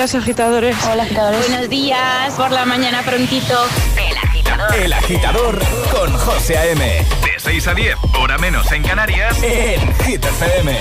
días, 0.00 0.14
agitadores. 0.14 0.76
Hola, 0.90 1.02
agitadores. 1.02 1.46
Buenos 1.46 1.68
días, 1.68 2.32
por 2.34 2.50
la 2.50 2.64
mañana 2.64 3.02
prontito. 3.02 3.54
El 3.98 4.16
agitador. 4.16 4.74
El 4.76 4.92
agitador 4.94 5.58
con 5.92 6.12
José 6.16 6.56
A.M. 6.56 7.06
De 7.22 7.38
6 7.38 7.66
a 7.66 7.74
10, 7.74 7.96
hora 8.18 8.38
menos 8.38 8.72
en 8.72 8.82
Canarias, 8.82 9.36
en 9.42 9.94
Hit 10.04 10.24
FM. 10.24 10.78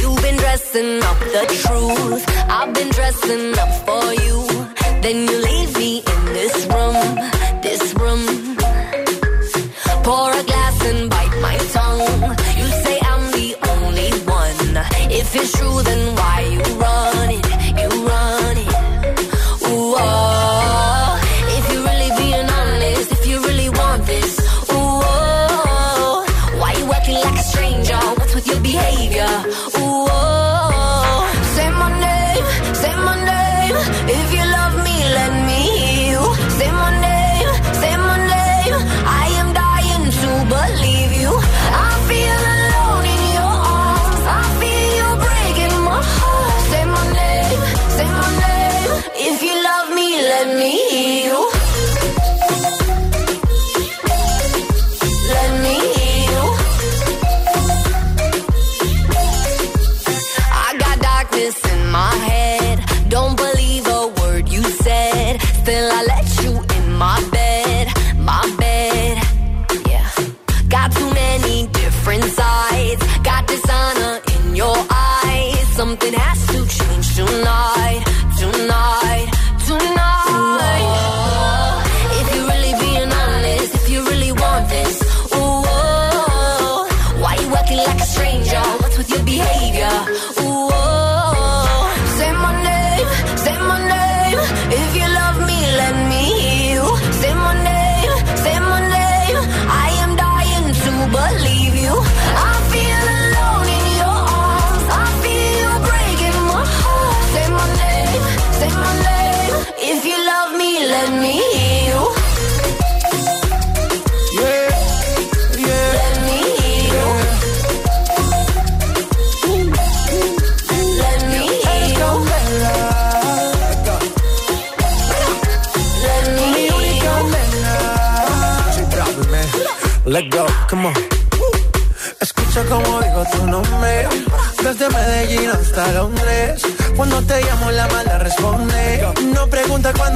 You've 0.00 0.22
been 0.22 0.36
dressing 0.38 1.02
up 1.02 1.18
the 1.20 1.46
truth. 1.62 2.24
I've 2.48 2.72
been 2.72 2.88
dressing 2.90 3.52
up 3.58 3.68
for 3.84 4.14
you. 4.14 4.46
Then 5.02 5.28
you 5.28 5.38
leave 5.42 5.76
me 5.76 5.98
in 5.98 6.32
this 6.32 6.66
room, 6.66 7.30
this 7.60 7.94
room. 7.94 8.56
Pour 10.02 10.32
a 10.32 10.42
glass 10.44 10.80
and 10.86 11.10
bite 11.10 11.40
my 11.42 11.58
tongue. 11.74 12.36
You 12.56 12.68
say 12.84 12.98
I'm 13.02 13.30
the 13.32 13.54
only 13.68 14.10
one. 14.24 15.10
If 15.10 15.36
it's 15.36 15.52
true, 15.52 15.82
then 15.82 16.14
why 16.16 16.40
you? 16.52 16.77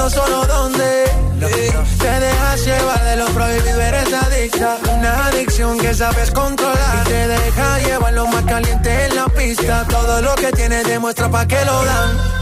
Cuándo, 0.02 0.10
solo 0.10 0.46
dónde. 0.46 1.04
Te 1.98 2.20
dejas 2.20 2.64
llevar 2.64 3.04
de 3.04 3.16
lo 3.16 3.26
prohibido, 3.26 3.80
eres 3.80 4.12
adicta. 4.12 4.78
Una 4.96 5.26
adicción 5.26 5.78
que 5.78 5.94
sabes 5.94 6.30
controlar. 6.30 7.06
Y 7.06 7.08
te 7.08 7.28
deja 7.28 7.78
llevar 7.80 8.12
lo 8.14 8.26
más 8.26 8.44
caliente 8.44 9.06
en 9.06 9.16
la 9.16 9.26
pista. 9.26 9.86
Todo 9.88 10.22
lo 10.22 10.34
que 10.34 10.52
tienes 10.52 10.86
demuestra 10.86 11.28
pa' 11.30 11.46
que 11.46 11.64
lo 11.64 11.84
dan. 11.84 12.41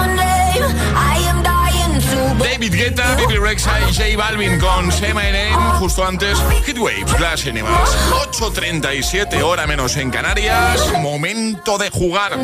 David 2.43 2.73
Guetta, 2.73 3.15
Bibi 3.15 3.37
Rexa 3.37 3.79
y 3.81 3.93
J 3.93 4.17
Balvin 4.17 4.59
con 4.59 4.91
Say 4.91 5.13
My 5.13 5.31
Name. 5.31 5.55
Justo 5.79 6.05
antes, 6.05 6.37
Heatwaves, 6.65 7.13
Glass 7.17 7.45
Animals. 7.47 7.89
8.37, 8.31 9.41
hora 9.41 9.65
menos 9.67 9.95
en 9.97 10.11
Canarias. 10.11 10.81
Momento 10.99 11.77
de 11.77 11.89
jugar. 11.89 12.37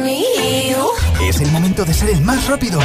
Es 1.21 1.41
el 1.41 1.51
momento 1.51 1.85
de 1.85 1.93
ser 1.93 2.09
el 2.09 2.21
más 2.21 2.47
rápido. 2.47 2.79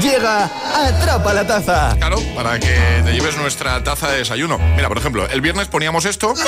Llega 0.00 0.50
Atrapa 0.74 1.34
la 1.34 1.46
Taza. 1.46 1.94
Claro, 1.98 2.18
para 2.34 2.58
que 2.58 3.02
te 3.04 3.12
lleves 3.12 3.36
nuestra 3.36 3.82
taza 3.84 4.10
de 4.10 4.18
desayuno. 4.18 4.58
Mira, 4.76 4.88
por 4.88 4.98
ejemplo, 4.98 5.26
el 5.28 5.40
viernes 5.40 5.68
poníamos 5.68 6.04
esto. 6.06 6.34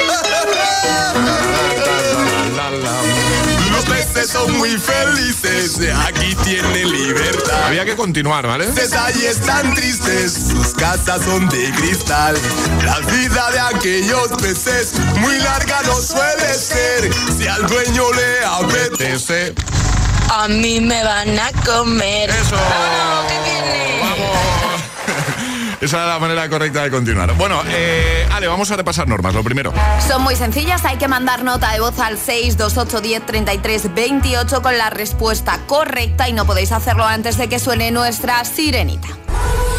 Los 3.74 3.84
peces 3.86 4.30
son 4.30 4.56
muy 4.58 4.70
felices, 4.78 5.80
aquí 6.06 6.34
tienen 6.44 6.90
libertad. 6.90 7.64
Había 7.64 7.84
que 7.84 7.96
continuar, 7.96 8.46
¿vale? 8.46 8.68
Ahí 8.98 9.24
están 9.24 9.74
tristes, 9.74 10.32
sus 10.50 10.74
casas 10.74 11.22
son 11.24 11.48
de 11.48 11.72
cristal. 11.72 12.36
La 12.84 12.98
vida 13.00 13.50
de 13.50 13.60
aquellos 13.76 14.28
peces 14.40 14.94
muy 15.16 15.36
larga 15.38 15.82
no 15.82 15.94
suele 15.96 16.54
ser. 16.54 17.12
Si 17.36 17.46
al 17.48 17.66
dueño 17.66 18.04
le 18.12 18.44
apetece. 18.44 19.54
A 20.30 20.46
mí 20.48 20.80
me 20.80 21.02
van 21.02 21.38
a 21.38 21.50
comer. 21.64 22.30
Eso. 22.30 22.56
Esa 25.84 26.00
es 26.00 26.08
la 26.08 26.18
manera 26.18 26.48
correcta 26.48 26.82
de 26.82 26.90
continuar. 26.90 27.34
Bueno, 27.34 27.60
eh, 27.66 28.26
Ale, 28.32 28.48
vamos 28.48 28.70
a 28.70 28.76
repasar 28.76 29.06
normas. 29.06 29.34
Lo 29.34 29.44
primero. 29.44 29.70
Son 30.08 30.22
muy 30.22 30.34
sencillas, 30.34 30.82
hay 30.86 30.96
que 30.96 31.08
mandar 31.08 31.44
nota 31.44 31.72
de 31.72 31.80
voz 31.80 31.98
al 31.98 32.18
628103328 32.18 34.62
con 34.62 34.78
la 34.78 34.88
respuesta 34.88 35.60
correcta 35.66 36.26
y 36.26 36.32
no 36.32 36.46
podéis 36.46 36.72
hacerlo 36.72 37.04
antes 37.04 37.36
de 37.36 37.50
que 37.50 37.58
suene 37.58 37.90
nuestra 37.90 38.42
sirenita. 38.46 39.08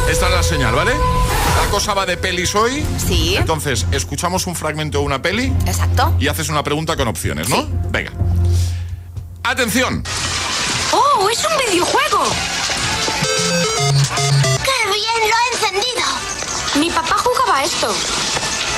Esta 0.07 0.27
es 0.27 0.31
la 0.31 0.43
señal, 0.43 0.75
¿vale? 0.75 0.93
La 0.93 1.71
cosa 1.71 1.95
va 1.95 2.05
de 2.05 2.17
pelis 2.17 2.53
hoy. 2.53 2.85
Sí. 3.03 3.35
Entonces, 3.35 3.87
escuchamos 3.89 4.45
un 4.45 4.55
fragmento 4.55 4.99
de 4.99 5.05
una 5.05 5.23
peli. 5.23 5.51
Exacto. 5.65 6.15
Y 6.19 6.27
haces 6.27 6.49
una 6.49 6.63
pregunta 6.63 6.95
con 6.95 7.07
opciones, 7.07 7.49
¿no? 7.49 7.67
Venga. 7.89 8.11
Atención. 9.43 10.03
¡Oh, 10.91 11.27
es 11.31 11.43
un 11.43 11.57
videojuego! 11.67 12.25
¡Qué 14.95 15.01
bien 15.01 15.29
lo 15.29 15.35
he 15.35 15.47
encendido! 15.57 16.05
Mi 16.75 16.89
papá 16.89 17.17
jugaba 17.17 17.57
a 17.57 17.63
esto. 17.65 17.93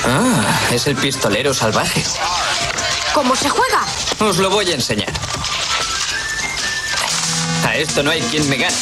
Ah, 0.04 0.60
es 0.72 0.88
el 0.88 0.96
pistolero 0.96 1.54
salvaje. 1.54 2.02
¿Cómo 3.14 3.36
se 3.36 3.48
juega? 3.48 3.86
Os 4.18 4.38
lo 4.38 4.50
voy 4.50 4.68
a 4.72 4.74
enseñar. 4.74 5.12
A 7.64 7.76
esto 7.76 8.02
no 8.02 8.10
hay 8.10 8.20
quien 8.22 8.48
me 8.48 8.56
gane. 8.56 8.76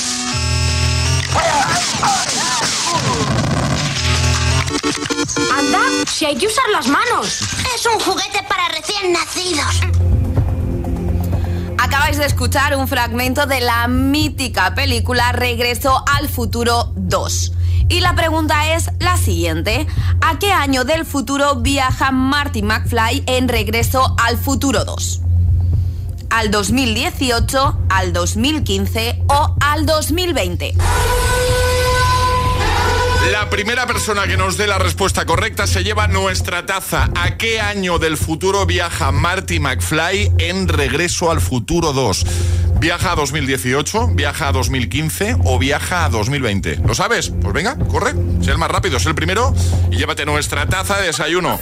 Anda, 5.58 5.80
si 6.10 6.24
hay 6.24 6.36
que 6.36 6.46
usar 6.46 6.68
las 6.70 6.86
manos. 6.86 7.40
Es 7.74 7.84
un 7.84 8.00
juguete 8.00 8.42
para 8.44 8.68
recién 8.68 9.12
nacidos. 9.12 9.82
Acabáis 11.96 12.18
de 12.18 12.26
escuchar 12.26 12.76
un 12.76 12.88
fragmento 12.88 13.46
de 13.46 13.60
la 13.62 13.88
mítica 13.88 14.74
película 14.74 15.32
Regreso 15.32 16.04
al 16.06 16.28
Futuro 16.28 16.92
2. 16.94 17.52
Y 17.88 18.00
la 18.00 18.14
pregunta 18.14 18.74
es 18.74 18.90
la 18.98 19.16
siguiente. 19.16 19.86
¿A 20.20 20.38
qué 20.38 20.52
año 20.52 20.84
del 20.84 21.06
futuro 21.06 21.54
viaja 21.54 22.10
Marty 22.10 22.60
McFly 22.62 23.24
en 23.26 23.48
Regreso 23.48 24.14
al 24.22 24.36
Futuro 24.36 24.84
2? 24.84 25.22
¿Al 26.28 26.50
2018, 26.50 27.78
al 27.88 28.12
2015 28.12 29.22
o 29.28 29.56
al 29.58 29.86
2020? 29.86 30.74
La 33.32 33.50
primera 33.50 33.86
persona 33.86 34.26
que 34.26 34.36
nos 34.36 34.56
dé 34.56 34.66
la 34.66 34.78
respuesta 34.78 35.24
correcta 35.26 35.66
se 35.66 35.82
lleva 35.82 36.06
nuestra 36.06 36.64
taza. 36.66 37.10
¿A 37.16 37.36
qué 37.36 37.60
año 37.60 37.98
del 37.98 38.16
futuro 38.16 38.66
viaja 38.66 39.10
Marty 39.10 39.58
McFly 39.58 40.32
en 40.38 40.68
Regreso 40.68 41.30
al 41.30 41.40
Futuro 41.40 41.92
2? 41.92 42.24
¿Viaja 42.78 43.12
a 43.12 43.16
2018, 43.16 44.08
viaja 44.12 44.48
a 44.48 44.52
2015 44.52 45.36
o 45.44 45.58
viaja 45.58 46.04
a 46.04 46.08
2020? 46.10 46.76
¿Lo 46.86 46.94
sabes? 46.94 47.32
Pues 47.42 47.52
venga, 47.52 47.76
corre. 47.90 48.12
Sé 48.42 48.50
el 48.52 48.58
más 48.58 48.70
rápido, 48.70 48.98
sé 49.00 49.08
el 49.08 49.14
primero 49.14 49.54
y 49.90 49.96
llévate 49.96 50.24
nuestra 50.26 50.66
taza 50.66 50.98
de 50.98 51.06
desayuno. 51.08 51.58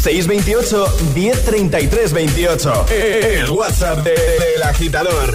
628 0.00 0.86
1033 1.14 2.12
28. 2.12 2.86
El 2.90 3.50
WhatsApp 3.50 3.98
de- 4.04 4.12
del 4.12 4.62
agitador. 4.62 5.34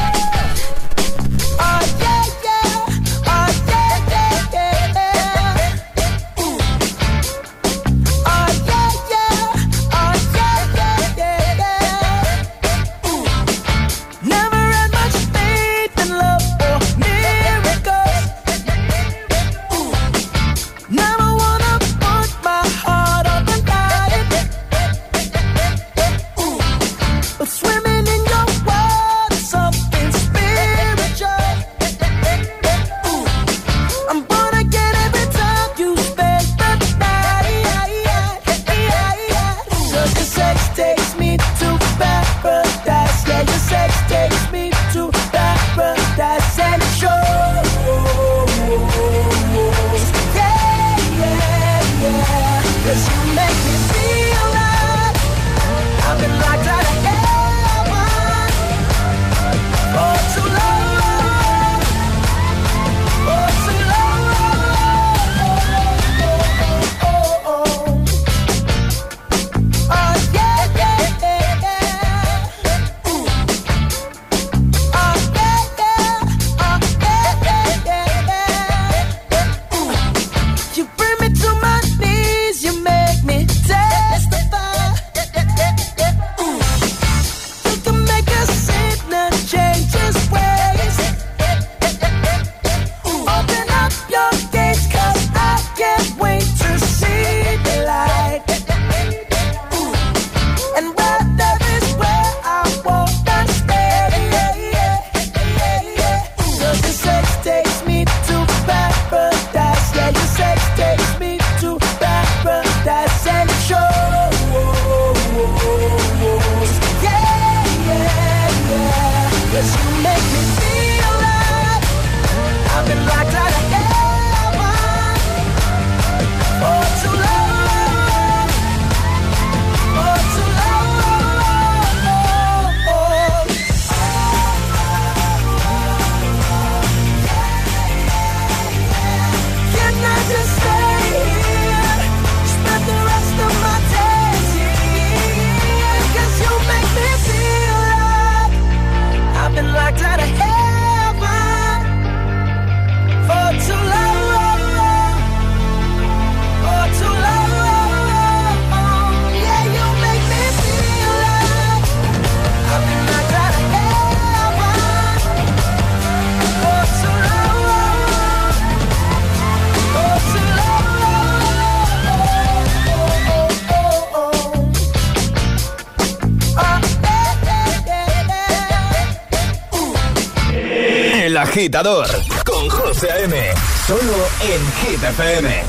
Agitador 181.61 182.07
con 182.43 182.67
José 182.69 183.11
A.M. 183.11 183.53
Solo 183.85 184.01
en 184.41 184.71
Hit 184.81 185.03
FM. 185.03 185.63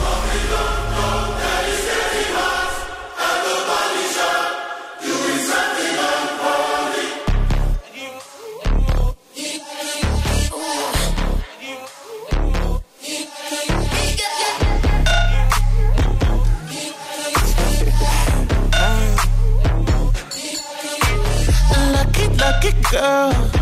Lucky, 21.93 22.29
lucky 22.39 22.73
girl. 22.91 23.62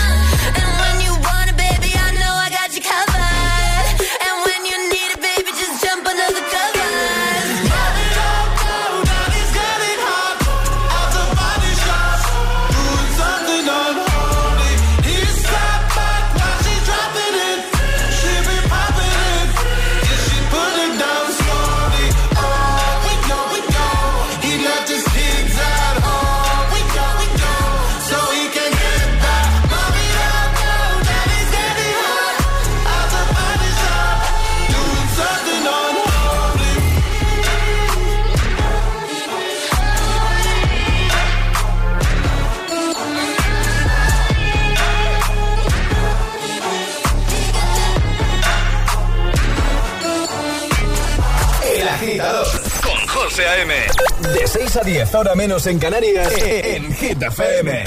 6 54.71 54.77
a 54.77 54.85
10, 54.85 55.15
ahora 55.15 55.35
menos 55.35 55.67
en 55.67 55.79
Canarias, 55.79 56.31
en 56.37 56.93
Hit 56.93 57.21
FM. 57.21 57.83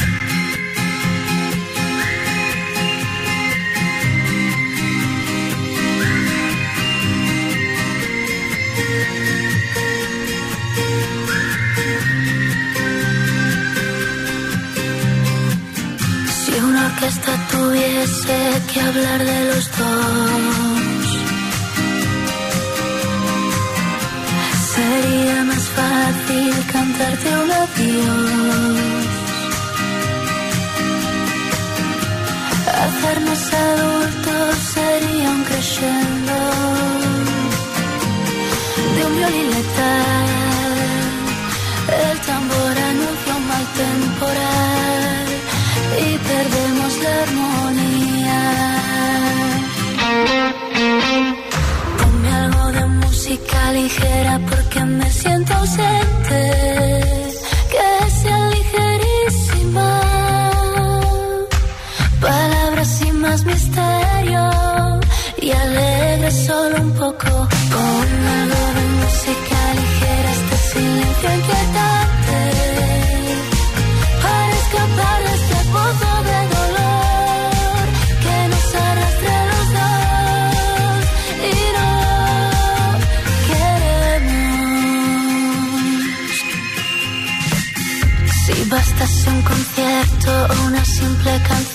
Si 16.29 16.53
una 16.53 16.87
orquesta 16.87 17.49
tuviese 17.51 18.63
que 18.75 18.81
hablar 18.81 19.25
de 19.25 19.45
los 19.47 19.71
dos, 19.79 20.54
adiós. 28.05 28.44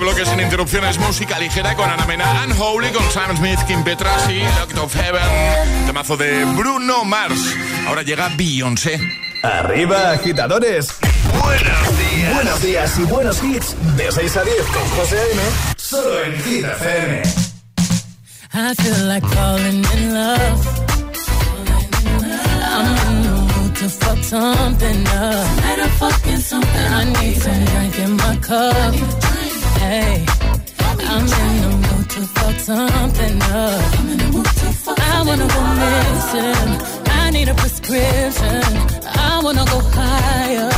bloque 0.00 0.24
sin 0.24 0.40
interrupciones, 0.40 0.98
música 0.98 1.38
ligera 1.38 1.76
con 1.76 1.88
Ana 1.88 2.06
Mena, 2.06 2.44
Unholy, 2.44 2.90
con 2.90 3.08
Sam 3.10 3.36
Smith, 3.36 3.58
Kim 3.66 3.84
Petras 3.84 4.28
y 4.30 4.40
Locked 4.58 4.78
of 4.78 4.94
Heaven, 4.94 5.86
temazo 5.86 6.16
de 6.16 6.44
Bruno 6.56 7.04
Mars. 7.04 7.54
Ahora 7.86 8.02
llega 8.02 8.30
Beyoncé. 8.36 8.98
Arriba, 9.42 10.12
agitadores. 10.12 10.88
Buenos 11.42 11.98
días. 11.98 12.34
Buenos 12.34 12.62
días 12.62 12.98
y 12.98 13.02
buenos 13.04 13.44
hits. 13.44 13.76
De 13.96 14.10
6 14.10 14.36
a 14.36 14.42
10 14.42 14.56
con 14.66 14.88
José 14.96 15.16
A.M. 15.18 15.42
Solo 15.76 16.24
en 16.24 16.42
Hit 16.42 16.64
FM. 16.64 17.22
I 18.52 18.74
feel 18.74 19.06
like 19.06 19.26
falling 19.28 19.84
in 19.84 20.14
love. 20.14 20.90
I'm 22.62 22.86
in 22.86 23.22
the 23.22 23.30
mood 23.30 23.76
to 23.76 23.88
fuck 23.88 24.18
something 24.24 25.06
up. 25.08 25.62
Better 25.62 25.88
fucking 25.98 26.38
something. 26.38 26.92
I 26.92 27.04
need 27.04 27.36
some 27.36 27.64
drink 27.66 27.98
in 27.98 28.16
my 28.16 28.36
cup. 28.36 29.39
Hey, 29.80 30.26
I'm 31.10 31.24
in 31.24 31.54
the 31.64 31.70
mood 31.84 32.06
to 32.10 32.20
fuck 32.36 32.56
something 32.60 33.36
up. 33.42 33.80
I 35.14 35.22
wanna 35.26 35.48
go 35.54 35.60
missing. 35.82 36.70
I 37.06 37.30
need 37.30 37.48
a 37.48 37.54
prescription. 37.54 38.62
I 39.06 39.40
wanna 39.42 39.64
go 39.64 39.80
higher. 39.98 40.70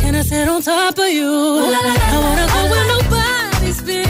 Can 0.00 0.14
I 0.14 0.22
sit 0.22 0.46
on 0.46 0.60
top 0.60 0.98
of 0.98 1.08
you? 1.08 1.32
I 1.32 2.16
wanna 2.24 2.46
go 2.54 2.60
where 2.72 2.86
nobody's 2.94 3.80
been. 3.82 4.04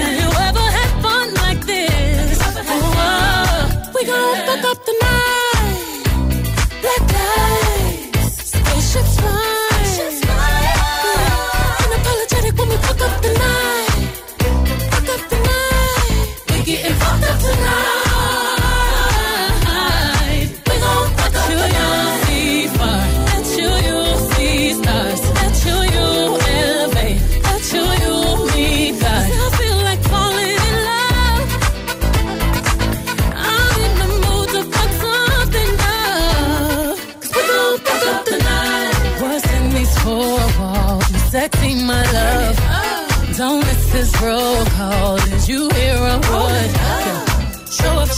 Have 0.00 0.16
you 0.22 0.30
ever 0.48 0.66
had 0.78 0.90
fun 1.04 1.26
like 1.44 1.60
this? 1.64 2.38
We 3.94 4.04
gon' 4.04 4.36
fuck 4.46 4.64
up 4.70 4.78
the 4.84 4.94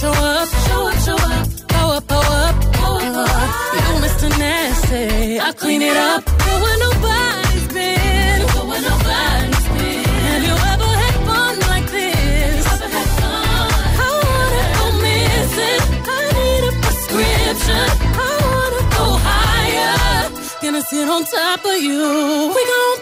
Show 0.02 0.10
up, 0.10 0.48
show 0.48 0.88
up, 0.88 0.98
show 1.06 1.14
up, 1.14 1.32
up, 1.78 2.08
go 2.10 2.18
up, 2.18 2.54
up. 3.22 3.50
You 3.72 4.02
Mr. 4.02 4.28
Nasty, 4.36 5.38
I 5.38 5.52
clean 5.52 5.80
it 5.80 5.96
up. 5.96 6.24
Go 6.26 6.52
where 6.64 6.78
nobody's 6.86 7.68
been. 7.68 8.38
Go 8.50 8.66
where 8.66 8.82
nobody's 8.82 9.68
been. 9.78 10.02
Have 10.26 10.42
you 10.42 10.56
ever 10.72 10.90
had 11.02 11.14
fun 11.28 11.54
like 11.70 11.86
this? 11.86 12.66
Fun? 12.66 12.90
I 14.02 14.10
wanna 14.26 14.62
go 14.74 14.84
missing. 15.06 15.82
I 16.10 16.18
need 16.34 16.64
a 16.66 16.74
prescription. 16.82 17.86
I 18.18 18.30
wanna 18.50 18.82
go 18.98 19.06
higher. 19.22 20.26
Gonna 20.62 20.82
sit 20.82 21.08
on 21.08 21.22
top 21.26 21.64
of 21.64 21.78
you. 21.80 22.50
We 22.56 22.62
gon' 22.72 23.01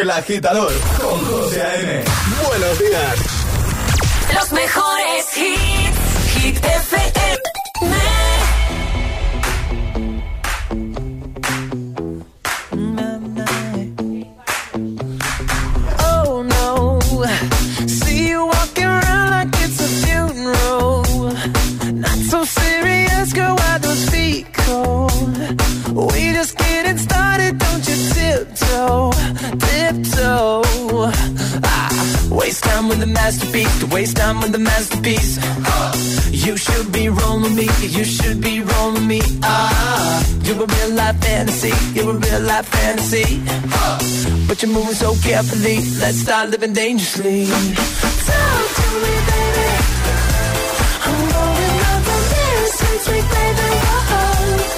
El 0.00 0.10
agitador 0.10 0.72
con 1.00 1.24
José 1.24 1.62
A.M. 1.62 2.04
Buenos 2.46 2.78
días. 2.78 3.16
Los 4.34 4.52
mejores 4.52 5.36
hits, 5.36 5.89
Hit 6.40 6.56
FM. 6.56 8.09
Masterpiece, 33.30 33.78
to 33.78 33.86
waste 33.86 34.16
time 34.16 34.40
with 34.40 34.50
the 34.50 34.58
masterpiece. 34.58 35.38
You 36.32 36.56
should 36.56 36.90
be 36.90 37.08
rolling 37.08 37.54
me, 37.54 37.68
you 37.80 38.04
should 38.04 38.40
be 38.40 38.60
rolling 38.60 39.06
me. 39.06 39.20
Ah, 39.44 40.26
you're 40.42 40.64
a 40.64 40.66
real 40.66 40.90
life 40.96 41.16
fantasy, 41.20 41.72
you're 41.94 42.10
a 42.10 42.18
real 42.18 42.40
life 42.40 42.66
fantasy. 42.66 43.40
But 44.48 44.60
you're 44.60 44.72
moving 44.72 44.94
so 44.94 45.14
carefully, 45.22 45.76
let's 46.00 46.18
start 46.26 46.50
living 46.50 46.72
dangerously. 46.72 47.46
Talk 47.46 48.66
to 48.78 48.86
me, 49.04 49.14
baby. 49.30 49.68
I'm 51.06 51.20
going 51.34 51.78
up 51.90 52.10
on 52.14 52.22
this, 52.34 52.72
sweet, 53.04 53.26
baby. 53.34 53.68
Whoa. 54.10 54.69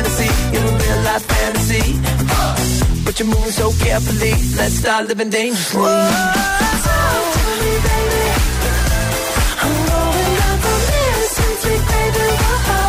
Fantasy, 0.00 0.30
you're 0.52 0.64
a 0.64 0.72
real 0.72 1.02
but 3.04 3.18
you're 3.18 3.28
moving 3.28 3.50
so 3.50 3.72
carefully, 3.84 4.32
let's 4.56 4.74
start 4.74 5.08
living 5.08 5.30
dangerously. 5.30 5.80
Me, 5.80 5.86
baby. 7.86 8.20
Baby. 11.90 12.26
Whoa. 12.66 12.79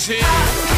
Sí. 0.00 0.14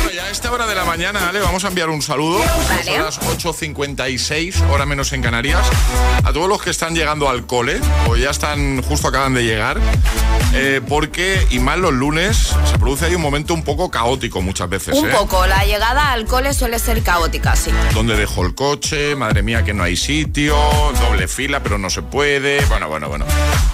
Bueno, 0.03 0.11
ya 0.11 0.25
a 0.25 0.31
esta 0.31 0.51
hora 0.51 0.67
de 0.67 0.75
la 0.75 0.85
mañana, 0.85 1.29
Ale, 1.29 1.41
vamos 1.41 1.65
a 1.65 1.69
enviar 1.69 1.89
un 1.91 2.03
saludo. 2.03 2.39
Vale. 2.39 2.85
Son 2.85 3.05
las 3.05 3.21
8.56, 3.21 4.69
hora 4.71 4.85
menos 4.85 5.13
en 5.13 5.23
Canarias. 5.23 5.65
A 6.25 6.33
todos 6.33 6.49
los 6.49 6.61
que 6.61 6.71
están 6.71 6.95
llegando 6.95 7.29
al 7.29 7.47
cole, 7.47 7.81
o 8.09 8.17
ya 8.17 8.31
están, 8.31 8.83
justo 8.83 9.09
acaban 9.09 9.35
de 9.35 9.45
llegar, 9.45 9.79
eh, 10.55 10.81
porque, 10.89 11.47
y 11.51 11.59
más 11.59 11.79
los 11.79 11.93
lunes, 11.93 12.55
se 12.71 12.79
produce 12.79 13.07
ahí 13.07 13.15
un 13.15 13.23
momento 13.23 13.55
un 13.55 13.63
poco 13.65 13.91
caótico 13.91 14.43
muchas 14.43 14.69
veces. 14.69 14.95
Un 14.99 15.09
¿eh? 15.09 15.13
poco, 15.13 15.47
la 15.47 15.65
llegada 15.65 16.13
al 16.13 16.27
cole 16.27 16.53
suele 16.53 16.79
ser 16.79 17.03
caótica, 17.03 17.57
sí. 17.57 17.71
¿Dónde 17.95 18.17
dejo 18.17 18.45
el 18.45 18.55
coche? 18.55 19.17
Madre 19.17 19.43
mía, 19.43 19.65
que 19.65 19.73
no 19.73 19.83
hay 19.83 19.97
sitio. 19.97 20.57
Doble 21.09 21.27
fila, 21.29 21.63
pero 21.63 21.79
no 21.79 21.89
se 21.91 22.03
puede. 22.03 22.65
Bueno, 22.67 22.89
bueno, 22.89 23.09
bueno. 23.09 23.25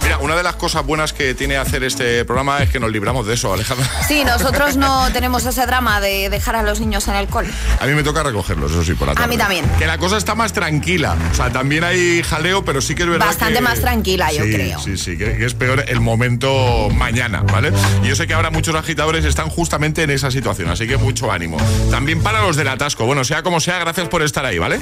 Mira, 0.03 0.19
una 0.19 0.37
de 0.37 0.43
las 0.43 0.55
cosas 0.57 0.85
buenas 0.87 1.13
que 1.13 1.35
tiene 1.35 1.57
hacer 1.57 1.83
este 1.85 2.25
programa 2.25 2.63
es 2.63 2.71
que 2.71 2.79
nos 2.81 2.91
libramos 2.93 3.27
de 3.27 3.35
eso, 3.35 3.53
Alejandra. 3.53 3.87
Sí, 4.07 4.25
nosotros 4.25 4.77
no 4.77 5.11
tenemos 5.13 5.45
ese 5.45 5.67
drama 5.67 6.01
de 6.01 6.31
dejar 6.31 6.57
a 6.57 6.63
los 6.63 6.81
niños 6.81 7.09
en 7.09 7.17
el 7.17 7.27
cole. 7.29 7.49
A 7.81 7.87
mí 7.87 7.93
me 7.95 8.03
toca 8.03 8.23
recogerlos, 8.23 8.71
eso 8.71 8.85
sí, 8.85 8.95
por 8.95 9.09
la 9.09 9.15
tarde. 9.15 9.29
mí 9.29 9.37
también. 9.37 9.65
Que 9.79 9.87
la 9.87 9.99
cosa 9.99 10.17
está 10.17 10.35
más 10.35 10.53
tranquila. 10.53 11.17
O 11.33 11.35
sea, 11.35 11.51
también 11.51 11.83
hay 11.85 12.23
jaleo, 12.23 12.65
pero 12.65 12.81
sí 12.81 12.95
que 12.95 13.03
es 13.03 13.09
verdad 13.09 13.27
Bastante 13.27 13.57
que- 13.57 13.61
más 13.61 13.81
tranquila, 13.81 14.33
yo 14.33 14.45
Sí, 14.45 14.53
creo. 14.53 14.79
Sí, 14.81 14.97
sí, 14.97 15.19
que, 15.19 15.37
que 15.37 15.45
es 15.45 15.55
peor 15.55 15.85
el 15.89 16.01
momento 16.01 16.49
mañana, 16.95 17.43
¿vale? 17.43 17.73
Y 18.03 18.09
yo 18.09 18.17
sé 18.17 18.27
que 18.27 18.35
ahora 18.35 18.51
muchos 18.51 18.75
agitadores 18.75 19.25
están 19.25 19.49
justamente 19.49 20.03
en 20.03 20.11
esa 20.11 20.31
situación, 20.31 20.69
así 20.71 20.87
que 20.87 20.97
mucho 20.97 21.31
ánimo. 21.31 21.57
También 21.91 22.23
para 22.23 22.43
los 22.43 22.57
del 22.57 22.69
atasco. 22.69 23.07
Bueno, 23.07 23.25
sea 23.25 23.43
como 23.43 23.61
sea, 23.61 23.79
gracias 23.79 24.09
por 24.09 24.23
estar 24.23 24.45
ahí, 24.45 24.59
¿vale? 24.59 24.81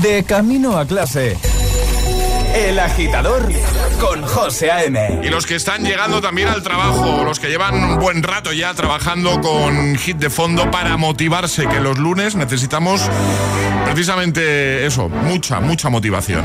De 0.00 0.24
camino 0.24 0.78
a 0.78 0.86
clase. 0.86 1.36
El 2.54 2.78
agitador 2.78 3.50
con 3.98 4.22
José 4.22 4.70
A.M. 4.70 5.20
Y 5.22 5.28
los 5.28 5.46
que 5.46 5.54
están 5.54 5.84
llegando 5.84 6.20
también 6.20 6.48
al 6.48 6.62
trabajo, 6.62 7.24
los 7.24 7.40
que 7.40 7.48
llevan 7.48 7.74
un 7.74 7.98
buen 7.98 8.22
rato 8.22 8.52
ya 8.52 8.74
trabajando 8.74 9.40
con 9.40 9.96
hit 9.96 10.18
de 10.18 10.28
fondo 10.28 10.70
para 10.70 10.96
motivarse, 10.98 11.66
que 11.66 11.80
los 11.80 11.98
lunes 11.98 12.34
necesitamos 12.34 13.02
precisamente 13.86 14.84
eso, 14.84 15.08
mucha, 15.08 15.60
mucha 15.60 15.88
motivación. 15.88 16.44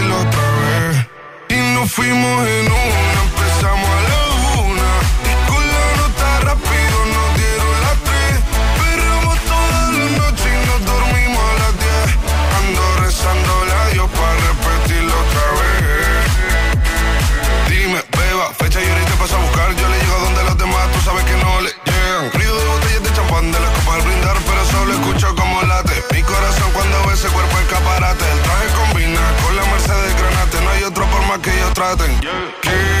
fuimos 1.91 2.47
en 2.47 2.65
una, 2.71 3.30
traten. 31.81 32.11
Yeah. 32.21 33.00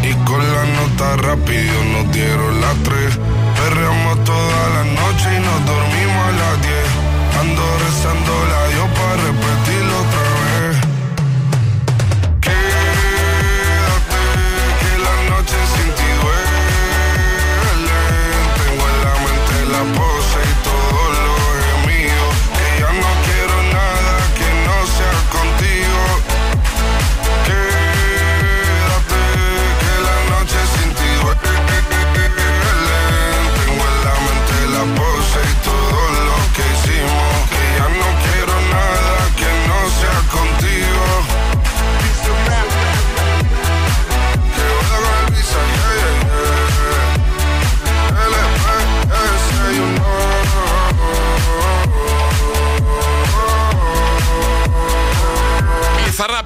Con 0.25 0.39
la 0.39 0.63
nota 0.65 1.17
rápido 1.17 1.83
nos 1.93 2.11
dieron 2.13 2.61
las 2.61 2.75
tres. 2.83 3.19
Perreamos 3.55 4.23
toda 4.23 4.69
la 4.75 4.83
noche 4.83 5.27
y 5.35 5.39
nos 5.39 5.65
dormimos 5.65 6.00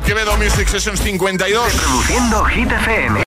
Quevedo 0.05 0.37
Music 0.37 0.67
Sessions 0.69 1.01
52. 1.01 1.73
Reproduciendo 1.73 2.43
Hit 2.45 2.69
FM. 2.69 3.17